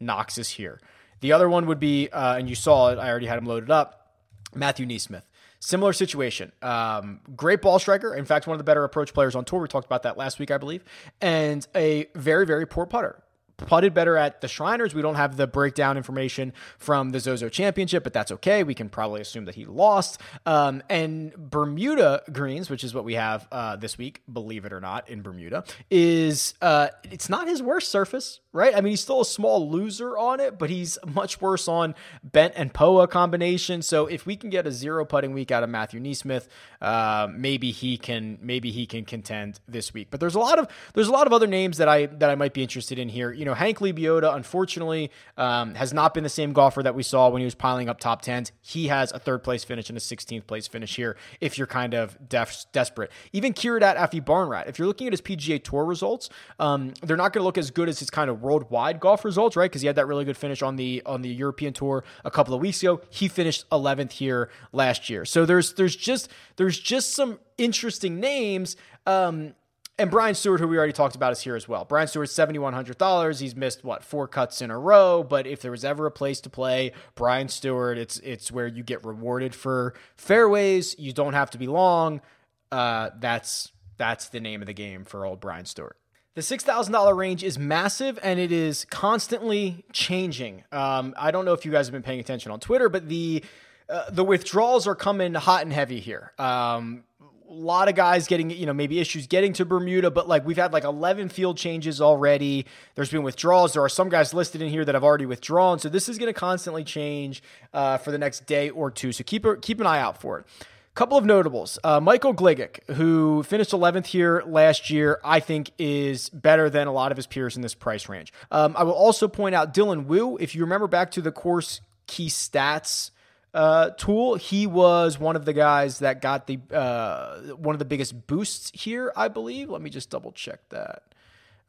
Knox 0.00 0.38
is 0.38 0.50
here. 0.50 0.80
The 1.20 1.32
other 1.32 1.48
one 1.48 1.66
would 1.66 1.78
be, 1.78 2.08
uh, 2.08 2.36
and 2.36 2.48
you 2.48 2.54
saw 2.54 2.90
it, 2.90 2.98
I 2.98 3.08
already 3.08 3.26
had 3.26 3.38
him 3.38 3.46
loaded 3.46 3.70
up, 3.70 4.16
Matthew 4.54 4.86
NeSmith. 4.86 5.22
Similar 5.60 5.92
situation. 5.92 6.50
Um, 6.60 7.20
great 7.36 7.62
ball 7.62 7.78
striker. 7.78 8.14
In 8.14 8.24
fact, 8.24 8.48
one 8.48 8.54
of 8.54 8.58
the 8.58 8.64
better 8.64 8.82
approach 8.82 9.14
players 9.14 9.36
on 9.36 9.44
tour. 9.44 9.60
We 9.60 9.68
talked 9.68 9.86
about 9.86 10.02
that 10.02 10.18
last 10.18 10.40
week, 10.40 10.50
I 10.50 10.58
believe. 10.58 10.82
And 11.20 11.64
a 11.76 12.08
very, 12.16 12.44
very 12.44 12.66
poor 12.66 12.84
putter. 12.84 13.22
Putted 13.66 13.94
better 13.94 14.16
at 14.16 14.40
the 14.40 14.48
Shriners. 14.48 14.94
We 14.94 15.02
don't 15.02 15.14
have 15.14 15.36
the 15.36 15.46
breakdown 15.46 15.96
information 15.96 16.52
from 16.78 17.10
the 17.10 17.20
Zozo 17.20 17.48
Championship, 17.48 18.04
but 18.04 18.12
that's 18.12 18.32
okay. 18.32 18.64
We 18.64 18.74
can 18.74 18.88
probably 18.88 19.20
assume 19.20 19.44
that 19.46 19.54
he 19.54 19.64
lost. 19.64 20.20
Um, 20.46 20.82
and 20.88 21.34
Bermuda 21.36 22.22
Greens, 22.32 22.70
which 22.70 22.84
is 22.84 22.94
what 22.94 23.04
we 23.04 23.14
have 23.14 23.46
uh, 23.50 23.76
this 23.76 23.98
week, 23.98 24.22
believe 24.30 24.64
it 24.64 24.72
or 24.72 24.80
not, 24.80 25.08
in 25.08 25.22
Bermuda, 25.22 25.64
is 25.90 26.54
uh, 26.60 26.88
it's 27.04 27.28
not 27.28 27.48
his 27.48 27.62
worst 27.62 27.90
surface, 27.90 28.40
right? 28.52 28.74
I 28.74 28.80
mean, 28.80 28.90
he's 28.90 29.00
still 29.00 29.20
a 29.20 29.26
small 29.26 29.70
loser 29.70 30.16
on 30.16 30.40
it, 30.40 30.58
but 30.58 30.70
he's 30.70 30.98
much 31.06 31.40
worse 31.40 31.68
on 31.68 31.94
bent 32.22 32.54
and 32.56 32.72
Poa 32.72 33.08
combination. 33.08 33.82
So 33.82 34.06
if 34.06 34.26
we 34.26 34.36
can 34.36 34.50
get 34.50 34.66
a 34.66 34.72
zero 34.72 35.04
putting 35.04 35.32
week 35.32 35.50
out 35.50 35.62
of 35.62 35.70
Matthew 35.70 36.00
NeSmith, 36.00 36.48
uh, 36.80 37.28
maybe 37.32 37.70
he 37.70 37.96
can 37.96 38.38
maybe 38.42 38.70
he 38.70 38.86
can 38.86 39.04
contend 39.04 39.60
this 39.68 39.94
week. 39.94 40.08
But 40.10 40.20
there's 40.20 40.34
a 40.34 40.40
lot 40.40 40.58
of 40.58 40.68
there's 40.94 41.08
a 41.08 41.12
lot 41.12 41.26
of 41.26 41.32
other 41.32 41.46
names 41.46 41.78
that 41.78 41.88
I 41.88 42.06
that 42.06 42.30
I 42.30 42.34
might 42.34 42.54
be 42.54 42.62
interested 42.62 42.98
in 42.98 43.08
here. 43.08 43.32
You 43.32 43.44
know, 43.44 43.51
Hank 43.54 43.78
Lebioda, 43.78 44.34
unfortunately, 44.34 45.10
um, 45.36 45.74
has 45.74 45.92
not 45.92 46.14
been 46.14 46.24
the 46.24 46.30
same 46.30 46.52
golfer 46.52 46.82
that 46.82 46.94
we 46.94 47.02
saw 47.02 47.28
when 47.28 47.40
he 47.40 47.44
was 47.44 47.54
piling 47.54 47.88
up 47.88 48.00
top 48.00 48.22
tens. 48.22 48.52
He 48.60 48.88
has 48.88 49.12
a 49.12 49.18
third 49.18 49.42
place 49.42 49.64
finish 49.64 49.88
and 49.88 49.96
a 49.96 50.00
16th 50.00 50.46
place 50.46 50.66
finish 50.66 50.96
here. 50.96 51.16
If 51.40 51.58
you're 51.58 51.66
kind 51.66 51.94
of 51.94 52.28
def- 52.28 52.66
desperate, 52.72 53.10
even 53.32 53.52
Kirat 53.52 53.96
Aphibarnrat, 53.96 54.68
if 54.68 54.78
you're 54.78 54.88
looking 54.88 55.06
at 55.06 55.12
his 55.12 55.20
PGA 55.20 55.62
Tour 55.62 55.84
results, 55.84 56.28
um, 56.58 56.94
they're 57.02 57.16
not 57.16 57.32
going 57.32 57.42
to 57.42 57.44
look 57.44 57.58
as 57.58 57.70
good 57.70 57.88
as 57.88 57.98
his 57.98 58.10
kind 58.10 58.30
of 58.30 58.42
worldwide 58.42 59.00
golf 59.00 59.24
results, 59.24 59.56
right? 59.56 59.70
Because 59.70 59.82
he 59.82 59.86
had 59.86 59.96
that 59.96 60.06
really 60.06 60.24
good 60.24 60.36
finish 60.36 60.62
on 60.62 60.76
the 60.76 61.02
on 61.06 61.22
the 61.22 61.28
European 61.28 61.72
Tour 61.72 62.04
a 62.24 62.30
couple 62.30 62.54
of 62.54 62.60
weeks 62.60 62.82
ago. 62.82 63.00
He 63.10 63.28
finished 63.28 63.68
11th 63.70 64.12
here 64.12 64.50
last 64.72 65.10
year. 65.10 65.24
So 65.24 65.46
there's 65.46 65.74
there's 65.74 65.96
just 65.96 66.30
there's 66.56 66.78
just 66.78 67.14
some 67.14 67.38
interesting 67.58 68.20
names. 68.20 68.76
Um, 69.06 69.54
and 69.98 70.10
Brian 70.10 70.34
Stuard, 70.34 70.58
who 70.58 70.68
we 70.68 70.78
already 70.78 70.92
talked 70.92 71.14
about, 71.14 71.32
is 71.32 71.40
here 71.40 71.54
as 71.54 71.68
well. 71.68 71.84
Brian 71.84 72.08
Stuard, 72.08 72.28
$7,100. 72.28 73.40
He's 73.40 73.54
missed, 73.54 73.84
what, 73.84 74.02
four 74.02 74.26
cuts 74.26 74.62
in 74.62 74.70
a 74.70 74.78
row. 74.78 75.22
But 75.22 75.46
if 75.46 75.60
there 75.60 75.70
was 75.70 75.84
ever 75.84 76.06
a 76.06 76.10
place 76.10 76.40
to 76.42 76.50
play 76.50 76.92
Brian 77.14 77.48
Stuard, 77.48 77.96
it's, 77.98 78.18
it's 78.20 78.50
where 78.50 78.66
you 78.66 78.82
get 78.82 79.04
rewarded 79.04 79.54
for 79.54 79.94
fairways. 80.16 80.98
You 80.98 81.12
don't 81.12 81.34
have 81.34 81.50
to 81.50 81.58
be 81.58 81.66
long. 81.66 82.22
Uh, 82.70 83.10
that's, 83.20 83.70
that's 83.98 84.28
the 84.28 84.40
name 84.40 84.62
of 84.62 84.66
the 84.66 84.72
game 84.72 85.04
for 85.04 85.26
old 85.26 85.40
Brian 85.40 85.66
Stuard. 85.66 85.92
The 86.34 86.40
$6,000 86.40 87.14
range 87.14 87.44
is 87.44 87.58
massive 87.58 88.18
and 88.22 88.40
it 88.40 88.50
is 88.50 88.86
constantly 88.86 89.84
changing. 89.92 90.64
Um, 90.72 91.14
I 91.18 91.30
don't 91.30 91.44
know 91.44 91.52
if 91.52 91.66
you 91.66 91.70
guys 91.70 91.86
have 91.86 91.92
been 91.92 92.02
paying 92.02 92.20
attention 92.20 92.50
on 92.50 92.58
Twitter, 92.58 92.88
but 92.88 93.08
the 93.10 93.44
uh, 93.88 94.08
the 94.10 94.24
withdrawals 94.24 94.86
are 94.86 94.94
coming 94.94 95.34
hot 95.34 95.62
and 95.62 95.72
heavy 95.72 96.00
here. 96.00 96.32
Um, 96.38 97.04
a 97.52 97.54
lot 97.54 97.88
of 97.88 97.94
guys 97.94 98.26
getting, 98.26 98.50
you 98.50 98.64
know, 98.64 98.72
maybe 98.72 98.98
issues 98.98 99.26
getting 99.26 99.52
to 99.54 99.64
Bermuda, 99.66 100.10
but 100.10 100.26
like 100.26 100.46
we've 100.46 100.56
had 100.56 100.72
like 100.72 100.84
11 100.84 101.28
field 101.28 101.58
changes 101.58 102.00
already. 102.00 102.64
There's 102.94 103.10
been 103.10 103.22
withdrawals. 103.22 103.74
There 103.74 103.82
are 103.82 103.90
some 103.90 104.08
guys 104.08 104.32
listed 104.32 104.62
in 104.62 104.70
here 104.70 104.84
that 104.84 104.94
have 104.94 105.04
already 105.04 105.26
withdrawn. 105.26 105.78
So 105.78 105.90
this 105.90 106.08
is 106.08 106.16
going 106.18 106.32
to 106.32 106.38
constantly 106.38 106.82
change 106.82 107.42
uh, 107.74 107.98
for 107.98 108.10
the 108.10 108.18
next 108.18 108.46
day 108.46 108.70
or 108.70 108.90
two. 108.90 109.12
So 109.12 109.22
keep, 109.22 109.44
keep 109.60 109.80
an 109.80 109.86
eye 109.86 110.00
out 110.00 110.18
for 110.18 110.38
it. 110.38 110.46
Couple 110.94 111.16
of 111.16 111.24
notables. 111.24 111.78
Uh, 111.84 112.00
Michael 112.00 112.34
Gligic, 112.34 112.88
who 112.92 113.42
finished 113.42 113.70
11th 113.70 114.06
here 114.06 114.42
last 114.46 114.90
year, 114.90 115.20
I 115.24 115.40
think 115.40 115.72
is 115.78 116.28
better 116.30 116.68
than 116.70 116.86
a 116.86 116.92
lot 116.92 117.12
of 117.12 117.16
his 117.16 117.26
peers 117.26 117.56
in 117.56 117.62
this 117.62 117.74
price 117.74 118.08
range. 118.08 118.32
Um, 118.50 118.74
I 118.76 118.82
will 118.82 118.92
also 118.92 119.28
point 119.28 119.54
out 119.54 119.72
Dylan 119.74 120.06
Wu. 120.06 120.36
If 120.38 120.54
you 120.54 120.62
remember 120.62 120.88
back 120.88 121.10
to 121.12 121.22
the 121.22 121.32
course 121.32 121.80
key 122.06 122.28
stats 122.28 123.10
uh, 123.54 123.90
tool, 123.90 124.36
he 124.36 124.66
was 124.66 125.18
one 125.18 125.36
of 125.36 125.44
the 125.44 125.52
guys 125.52 125.98
that 125.98 126.20
got 126.22 126.46
the 126.46 126.58
uh, 126.72 127.54
one 127.56 127.74
of 127.74 127.78
the 127.78 127.84
biggest 127.84 128.26
boosts 128.26 128.70
here, 128.74 129.12
I 129.16 129.28
believe. 129.28 129.68
Let 129.68 129.82
me 129.82 129.90
just 129.90 130.10
double 130.10 130.32
check 130.32 130.60
that. 130.70 131.14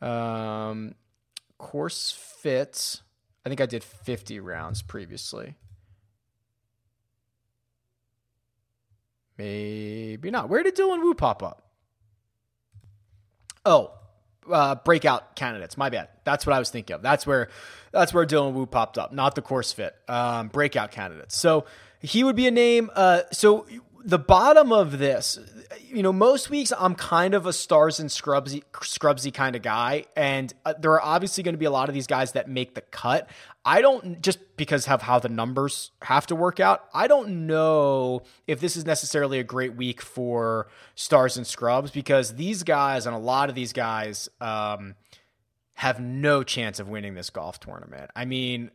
Um, 0.06 0.96
course 1.64 2.12
fit. 2.12 3.02
I 3.46 3.50
think 3.50 3.62
I 3.62 3.66
did 3.66 3.84
50 3.84 4.40
rounds 4.40 4.82
previously. 4.82 5.56
Maybe 9.38 10.30
not. 10.30 10.50
Where 10.50 10.62
did 10.62 10.76
Dylan 10.76 11.02
Wu 11.02 11.14
pop 11.14 11.42
up? 11.42 11.72
Oh, 13.66 13.94
uh, 14.52 14.76
breakout 14.76 15.36
candidates. 15.36 15.78
My 15.78 15.90
bad. 15.90 16.10
That's 16.24 16.46
what 16.46 16.54
I 16.54 16.60
was 16.60 16.70
thinking 16.70 16.96
of. 16.96 17.02
That's 17.02 17.26
where 17.28 17.50
that's 17.92 18.14
where 18.14 18.26
Dylan 18.26 18.54
Wu 18.54 18.66
popped 18.66 18.98
up, 18.98 19.12
not 19.12 19.36
the 19.36 19.42
course 19.42 19.72
fit. 19.72 19.96
Um, 20.08 20.48
breakout 20.48 20.92
candidates. 20.92 21.38
So 21.38 21.66
he 22.00 22.24
would 22.24 22.36
be 22.36 22.48
a 22.48 22.52
name. 22.52 22.90
Uh, 22.94 23.22
so 23.32 23.66
the 24.04 24.20
bottom 24.20 24.74
of 24.74 24.98
this, 25.00 25.40
you 25.88 26.04
know, 26.04 26.12
most 26.12 26.50
weeks 26.50 26.74
I'm 26.78 26.94
kind 26.94 27.34
of 27.34 27.46
a 27.46 27.54
stars 27.54 28.00
and 28.00 28.10
scrubsy, 28.10 28.64
scrubsy 28.74 29.34
kind 29.34 29.56
of 29.56 29.62
guy, 29.62 30.06
and 30.16 30.54
uh, 30.66 30.74
there 30.78 30.92
are 30.92 31.02
obviously 31.02 31.44
going 31.44 31.54
to 31.54 31.60
be 31.60 31.66
a 31.66 31.72
lot 31.72 31.88
of 31.88 31.96
these 31.96 32.08
guys 32.08 32.34
that 32.34 32.50
make 32.50 32.76
the 32.76 32.82
cut. 32.82 33.30
I 33.64 33.82
don't 33.82 34.22
just 34.22 34.40
because 34.58 34.88
of 34.88 35.04
how 35.04 35.20
the 35.20 35.30
numbers 35.30 35.92
have 36.02 36.28
to 36.28 36.36
work 36.36 36.60
out. 36.60 36.86
I 36.94 37.08
don't 37.08 37.48
know 37.48 38.24
if 38.46 38.60
this 38.60 38.76
is 38.76 38.86
necessarily 38.86 39.40
a 39.40 39.44
great 39.44 39.76
week 39.76 40.02
for 40.02 40.68
stars 40.96 41.38
and 41.38 41.48
scrubs 41.48 41.92
because 41.92 42.36
these 42.36 42.64
guys 42.64 43.06
and 43.06 43.16
a 43.16 43.20
lot 43.20 43.48
of 43.48 43.56
these 43.56 43.72
guys 43.72 44.28
um, 44.42 44.96
have 45.76 46.02
no 46.02 46.44
chance 46.44 46.80
of 46.80 46.90
winning 46.90 47.14
this 47.14 47.30
golf 47.30 47.60
tournament. 47.60 48.12
I 48.16 48.26
mean, 48.26 48.72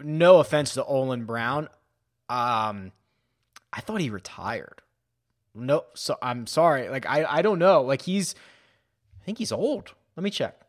no 0.00 0.38
offense 0.38 0.74
to 0.74 0.84
Olin 0.84 1.24
Brown, 1.24 1.68
um, 2.28 2.92
I 3.72 3.80
thought 3.80 4.00
he 4.00 4.10
retired. 4.10 4.82
No, 5.54 5.84
so 5.94 6.16
I'm 6.22 6.46
sorry. 6.46 6.88
Like 6.88 7.06
I, 7.06 7.24
I 7.24 7.42
don't 7.42 7.58
know. 7.58 7.82
Like 7.82 8.02
he's, 8.02 8.34
I 9.20 9.24
think 9.24 9.38
he's 9.38 9.52
old. 9.52 9.92
Let 10.16 10.24
me 10.24 10.30
check. 10.30 10.60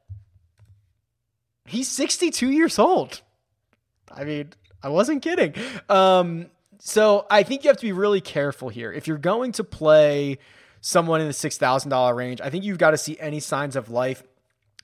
He's 1.66 1.88
62 1.88 2.50
years 2.50 2.80
old. 2.80 3.22
I 4.12 4.24
mean, 4.24 4.54
I 4.82 4.90
wasn't 4.90 5.22
kidding. 5.22 5.54
Um, 5.88 6.48
so 6.80 7.28
I 7.30 7.44
think 7.44 7.64
you 7.64 7.70
have 7.70 7.78
to 7.78 7.86
be 7.86 7.92
really 7.92 8.22
careful 8.22 8.70
here. 8.70 8.92
If 8.92 9.08
you're 9.08 9.18
going 9.18 9.52
to 9.54 9.64
play 9.64 10.40
someone 10.82 11.22
in 11.22 11.28
the 11.28 11.34
six 11.34 11.58
thousand 11.58 11.92
dollar 11.92 12.16
range, 12.16 12.42
I 12.42 12.50
think 12.50 12.64
you've 12.64 12.78
got 12.78 12.92
to 12.92 12.98
see 12.98 13.20
any 13.20 13.40
signs 13.40 13.76
of 13.76 13.90
life 13.90 14.24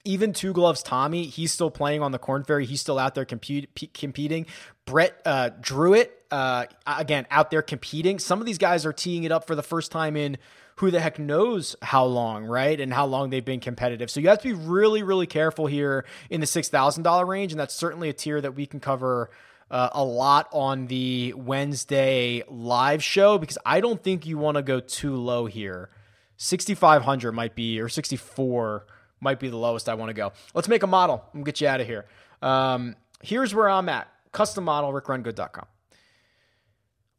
even 0.06 0.32
two 0.32 0.54
gloves 0.54 0.84
Tommy, 0.84 1.26
he's 1.26 1.52
still 1.52 1.72
playing 1.72 2.02
on 2.02 2.12
the 2.12 2.20
Korn 2.20 2.44
Ferry. 2.44 2.66
He's 2.66 2.80
still 2.80 3.00
out 3.00 3.16
there 3.16 3.26
competing. 3.26 4.46
Brett 4.86 5.20
uh, 5.26 5.50
Drewitt, 5.60 6.10
uh, 6.36 6.66
again, 6.86 7.26
out 7.32 7.50
there 7.50 7.62
competing. 7.62 8.20
Some 8.20 8.42
of 8.42 8.46
these 8.46 8.58
guys 8.58 8.86
are 8.86 8.92
teeing 8.92 9.24
it 9.24 9.32
up 9.32 9.48
for 9.48 9.56
the 9.56 9.64
first 9.64 9.90
time 9.90 10.18
in 10.18 10.38
who 10.76 10.92
the 10.92 11.00
heck 11.00 11.18
knows 11.18 11.78
how 11.82 12.04
long, 12.04 12.44
right? 12.44 12.78
And 12.78 12.94
how 12.94 13.06
long 13.06 13.30
they've 13.30 13.46
been 13.46 13.62
competitive. 13.62 14.10
So 14.10 14.20
you 14.20 14.28
have 14.28 14.40
to 14.40 14.50
be 14.50 14.54
really, 14.54 15.02
really 15.02 15.28
careful 15.28 15.66
here 15.66 16.04
in 16.30 16.42
the 16.42 16.46
$6,000 16.46 17.28
range. 17.28 17.54
And 17.54 17.60
that's 17.60 17.74
certainly 17.74 18.10
a 18.10 18.14
tier 18.14 18.42
that 18.42 18.54
we 18.54 18.66
can 18.66 18.82
cover 18.82 19.30
uh, 19.72 19.90
a 19.94 20.04
lot 20.04 20.50
on 20.52 20.88
the 20.88 21.34
Wednesday 21.38 22.44
live 22.50 23.02
show 23.02 23.38
because 23.38 23.58
I 23.66 23.80
don't 23.80 24.04
think 24.04 24.26
you 24.26 24.38
want 24.38 24.58
to 24.58 24.62
go 24.62 24.82
too 24.82 25.16
low 25.16 25.46
here. 25.46 25.90
6,500 26.36 27.32
might 27.32 27.56
be, 27.56 27.80
or 27.80 27.88
64 27.88 28.86
might 29.22 29.40
be 29.40 29.48
the 29.48 29.56
lowest 29.56 29.88
I 29.88 29.94
want 29.94 30.10
to 30.10 30.14
go. 30.14 30.34
Let's 30.54 30.68
make 30.68 30.84
a 30.84 30.88
model 30.88 31.24
and 31.32 31.46
get 31.46 31.62
you 31.62 31.70
out 31.70 31.80
of 31.80 31.88
here. 31.88 32.08
Um, 32.42 32.98
here's 33.22 33.56
where 33.56 33.70
I'm 33.70 33.88
at. 33.88 34.10
Custom 34.34 34.66
model, 34.66 34.92
rickrungood.com. 34.92 35.68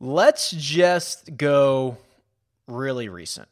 Let's 0.00 0.50
just 0.50 1.36
go 1.36 1.98
really 2.66 3.08
recent. 3.08 3.48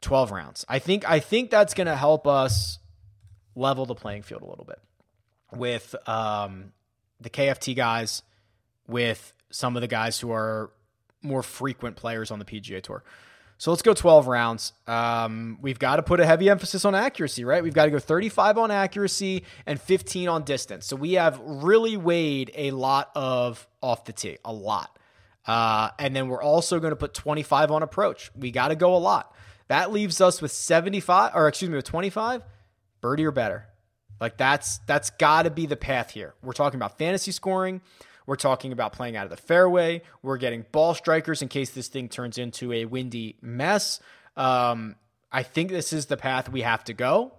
12 0.00 0.30
rounds. 0.30 0.64
I 0.68 0.78
think 0.78 1.08
I 1.08 1.18
think 1.20 1.50
that's 1.50 1.74
going 1.74 1.88
to 1.88 1.96
help 1.96 2.26
us 2.26 2.78
level 3.54 3.84
the 3.86 3.94
playing 3.94 4.22
field 4.22 4.42
a 4.42 4.46
little 4.46 4.64
bit 4.64 4.78
with 5.52 5.94
um, 6.08 6.72
the 7.20 7.30
KFT 7.30 7.74
guys, 7.74 8.22
with 8.86 9.32
some 9.50 9.76
of 9.76 9.82
the 9.82 9.88
guys 9.88 10.20
who 10.20 10.30
are 10.30 10.70
more 11.22 11.42
frequent 11.42 11.96
players 11.96 12.30
on 12.30 12.38
the 12.38 12.44
PGA 12.44 12.82
Tour. 12.82 13.02
So 13.60 13.72
let's 13.72 13.82
go 13.82 13.92
12 13.92 14.28
rounds. 14.28 14.72
Um, 14.86 15.58
we've 15.60 15.80
got 15.80 15.96
to 15.96 16.02
put 16.04 16.20
a 16.20 16.26
heavy 16.26 16.48
emphasis 16.48 16.84
on 16.84 16.94
accuracy, 16.94 17.44
right? 17.44 17.60
We've 17.60 17.74
got 17.74 17.86
to 17.86 17.90
go 17.90 17.98
35 17.98 18.56
on 18.56 18.70
accuracy 18.70 19.42
and 19.66 19.80
15 19.80 20.28
on 20.28 20.44
distance. 20.44 20.86
So 20.86 20.94
we 20.94 21.14
have 21.14 21.40
really 21.40 21.96
weighed 21.96 22.52
a 22.54 22.70
lot 22.70 23.10
of 23.16 23.66
off 23.82 24.04
the 24.04 24.12
tee, 24.12 24.38
a 24.44 24.52
lot. 24.52 24.96
Uh, 25.48 25.90
and 25.98 26.14
then 26.14 26.28
we're 26.28 26.42
also 26.42 26.78
going 26.78 26.92
to 26.92 26.96
put 26.96 27.14
25 27.14 27.70
on 27.70 27.82
approach. 27.82 28.30
We 28.36 28.50
got 28.50 28.68
to 28.68 28.76
go 28.76 28.94
a 28.94 28.98
lot. 28.98 29.34
That 29.68 29.90
leaves 29.90 30.20
us 30.20 30.42
with 30.42 30.52
75, 30.52 31.32
or 31.34 31.48
excuse 31.48 31.70
me, 31.70 31.76
with 31.76 31.86
25, 31.86 32.42
birdie 33.00 33.24
or 33.24 33.30
better. 33.30 33.66
Like 34.20 34.36
that's 34.36 34.78
that's 34.78 35.10
got 35.10 35.42
to 35.42 35.50
be 35.50 35.66
the 35.66 35.76
path 35.76 36.10
here. 36.10 36.34
We're 36.42 36.52
talking 36.52 36.78
about 36.78 36.98
fantasy 36.98 37.32
scoring. 37.32 37.80
We're 38.26 38.36
talking 38.36 38.72
about 38.72 38.92
playing 38.92 39.16
out 39.16 39.24
of 39.24 39.30
the 39.30 39.36
fairway. 39.38 40.02
We're 40.22 40.36
getting 40.36 40.66
ball 40.70 40.92
strikers 40.94 41.40
in 41.40 41.48
case 41.48 41.70
this 41.70 41.88
thing 41.88 42.08
turns 42.08 42.36
into 42.36 42.72
a 42.72 42.84
windy 42.84 43.36
mess. 43.40 44.00
Um, 44.36 44.96
I 45.32 45.44
think 45.44 45.70
this 45.70 45.92
is 45.92 46.06
the 46.06 46.16
path 46.16 46.50
we 46.50 46.60
have 46.62 46.84
to 46.84 46.92
go. 46.92 47.32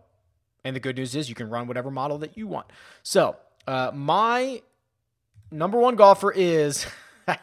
And 0.63 0.76
the 0.76 0.80
good 0.80 0.98
news 0.98 1.15
is 1.15 1.30
you 1.30 1.36
can 1.36 1.50
run 1.50 1.67
whatever 1.67 1.91
model 1.91 2.17
that 2.19 2.38
you 2.38 2.48
want. 2.48 2.67
So, 3.04 3.36
uh, 3.67 3.91
my 3.93 4.62
number 5.52 5.78
one 5.78 5.95
golfer 5.95 6.32
is 6.32 6.88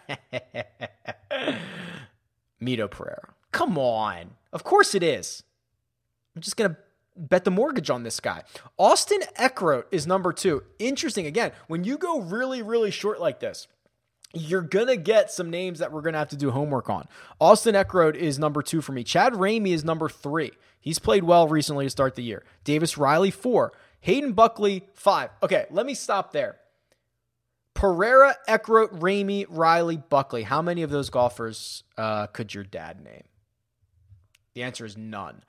Mito 2.63 2.91
Pereira. 2.91 3.35
Come 3.53 3.79
on. 3.79 4.31
Of 4.53 4.65
course 4.65 4.95
it 4.95 5.03
is. 5.03 5.43
I'm 6.35 6.43
just 6.43 6.57
going 6.57 6.71
to 6.71 6.77
bet 7.17 7.45
the 7.45 7.51
mortgage 7.51 7.91
on 7.91 8.03
this 8.03 8.21
guy. 8.21 8.43
Austin 8.79 9.21
Eckroat 9.39 9.85
is 9.91 10.07
number 10.07 10.33
two. 10.33 10.63
Interesting. 10.79 11.27
Again, 11.27 11.53
when 11.67 11.85
you 11.85 11.99
go 11.99 12.21
really, 12.21 12.63
really 12.63 12.91
short 12.91 13.21
like 13.21 13.41
this, 13.41 13.69
you're 14.35 14.63
going 14.63 14.89
to 14.89 14.97
get 14.97 15.31
some 15.31 15.51
names 15.51 15.79
that 15.79 15.93
we're 15.93 16.03
going 16.03 16.13
to 16.13 16.19
have 16.19 16.29
to 16.29 16.37
do 16.37 16.51
homework 16.51 16.91
on. 16.91 17.09
Austin 17.41 17.75
Eckroat 17.75 18.17
is 18.17 18.39
number 18.39 18.63
two 18.63 18.83
for 18.83 18.93
me. 18.93 19.03
Chad 19.03 19.33
Ramey 19.33 19.73
is 19.73 19.85
number 19.85 20.09
three. 20.09 20.53
He's 20.81 20.99
played 20.99 21.25
well 21.25 21.49
recently 21.49 21.87
to 21.87 21.91
start 21.91 22.15
the 22.15 22.23
year. 22.23 22.45
Davis 22.65 22.99
Riley, 22.99 23.31
four. 23.31 23.73
Hayden 24.01 24.33
Buckley, 24.33 24.87
five. 24.95 25.31
Okay, 25.43 25.67
let 25.71 25.87
me 25.87 25.95
stop 25.95 26.33
there. 26.33 26.57
Pereira, 27.77 28.37
Eckroat, 28.49 28.99
Ramey, 28.99 29.47
Riley, 29.49 29.99
Buckley. 29.99 30.43
How 30.43 30.63
many 30.63 30.83
of 30.83 30.91
those 30.91 31.11
golfers 31.11 31.85
uh, 31.97 32.27
could 32.29 32.55
your 32.55 32.65
dad 32.65 33.05
name? 33.05 33.25
The 34.55 34.63
answer 34.63 34.87
is 34.87 34.97
none. 34.97 35.45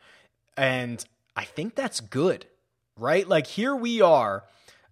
And 0.58 1.04
I 1.36 1.46
think 1.46 1.76
that's 1.76 2.02
good, 2.02 2.46
right? 2.98 3.28
Like 3.28 3.48
here 3.48 3.76
we 3.76 4.02
are 4.02 4.44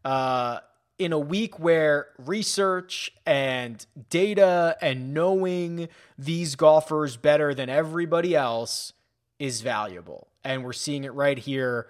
uh, 0.05 0.59
in 0.97 1.11
a 1.11 1.19
week 1.19 1.59
where 1.59 2.07
research 2.17 3.11
and 3.25 3.85
data 4.09 4.77
and 4.81 5.13
knowing 5.13 5.89
these 6.17 6.55
golfers 6.55 7.17
better 7.17 7.53
than 7.53 7.69
everybody 7.69 8.35
else 8.35 8.93
is 9.39 9.61
valuable. 9.61 10.29
And 10.43 10.63
we're 10.63 10.73
seeing 10.73 11.03
it 11.03 11.13
right 11.13 11.37
here 11.37 11.87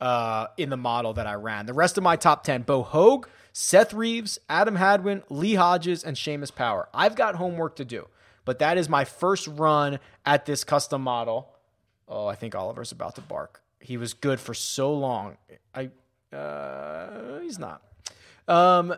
uh, 0.00 0.46
in 0.56 0.70
the 0.70 0.76
model 0.76 1.12
that 1.14 1.26
I 1.26 1.34
ran. 1.34 1.66
The 1.66 1.74
rest 1.74 1.98
of 1.98 2.04
my 2.04 2.16
top 2.16 2.44
10 2.44 2.62
Bo 2.62 2.82
Hoag, 2.82 3.28
Seth 3.58 3.94
Reeves, 3.94 4.38
Adam 4.50 4.76
Hadwin, 4.76 5.22
Lee 5.30 5.54
Hodges, 5.54 6.04
and 6.04 6.14
Seamus 6.14 6.54
Power. 6.54 6.90
I've 6.92 7.16
got 7.16 7.36
homework 7.36 7.76
to 7.76 7.86
do, 7.86 8.06
but 8.44 8.58
that 8.58 8.76
is 8.76 8.86
my 8.86 9.06
first 9.06 9.46
run 9.46 9.98
at 10.26 10.44
this 10.44 10.62
custom 10.62 11.00
model. 11.00 11.48
Oh, 12.06 12.26
I 12.26 12.34
think 12.34 12.54
Oliver's 12.54 12.92
about 12.92 13.14
to 13.14 13.22
bark. 13.22 13.62
He 13.80 13.96
was 13.96 14.12
good 14.12 14.40
for 14.40 14.52
so 14.52 14.92
long. 14.92 15.38
I 15.74 15.88
uh, 16.36 17.40
he's 17.40 17.58
not. 17.58 17.80
Um, 18.46 18.94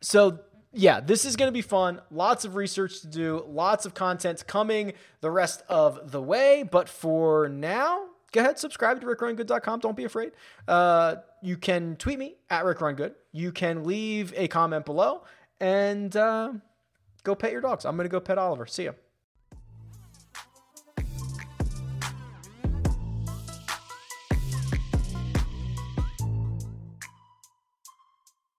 so 0.00 0.38
yeah, 0.72 1.00
this 1.00 1.24
is 1.24 1.34
going 1.34 1.48
to 1.48 1.52
be 1.52 1.60
fun. 1.60 2.00
Lots 2.12 2.44
of 2.44 2.54
research 2.54 3.00
to 3.00 3.08
do, 3.08 3.44
lots 3.48 3.86
of 3.86 3.92
content 3.92 4.46
coming 4.46 4.92
the 5.20 5.32
rest 5.32 5.64
of 5.68 6.12
the 6.12 6.22
way. 6.22 6.62
But 6.62 6.88
for 6.88 7.48
now, 7.48 8.04
go 8.34 8.40
ahead, 8.40 8.58
subscribe 8.58 9.00
to 9.00 9.06
rickrungood.com. 9.06 9.80
Don't 9.80 9.96
be 9.96 10.04
afraid. 10.04 10.32
Uh, 10.66 11.16
you 11.40 11.56
can 11.56 11.96
tweet 11.96 12.18
me 12.18 12.34
at 12.50 12.64
rickrungood. 12.64 13.14
You 13.32 13.52
can 13.52 13.84
leave 13.84 14.34
a 14.36 14.48
comment 14.48 14.84
below 14.84 15.22
and 15.60 16.14
uh, 16.16 16.52
go 17.22 17.34
pet 17.34 17.52
your 17.52 17.60
dogs. 17.60 17.86
I'm 17.86 17.96
going 17.96 18.04
to 18.04 18.10
go 18.12 18.20
pet 18.20 18.36
Oliver. 18.36 18.66
See 18.66 18.84
ya. 18.84 18.92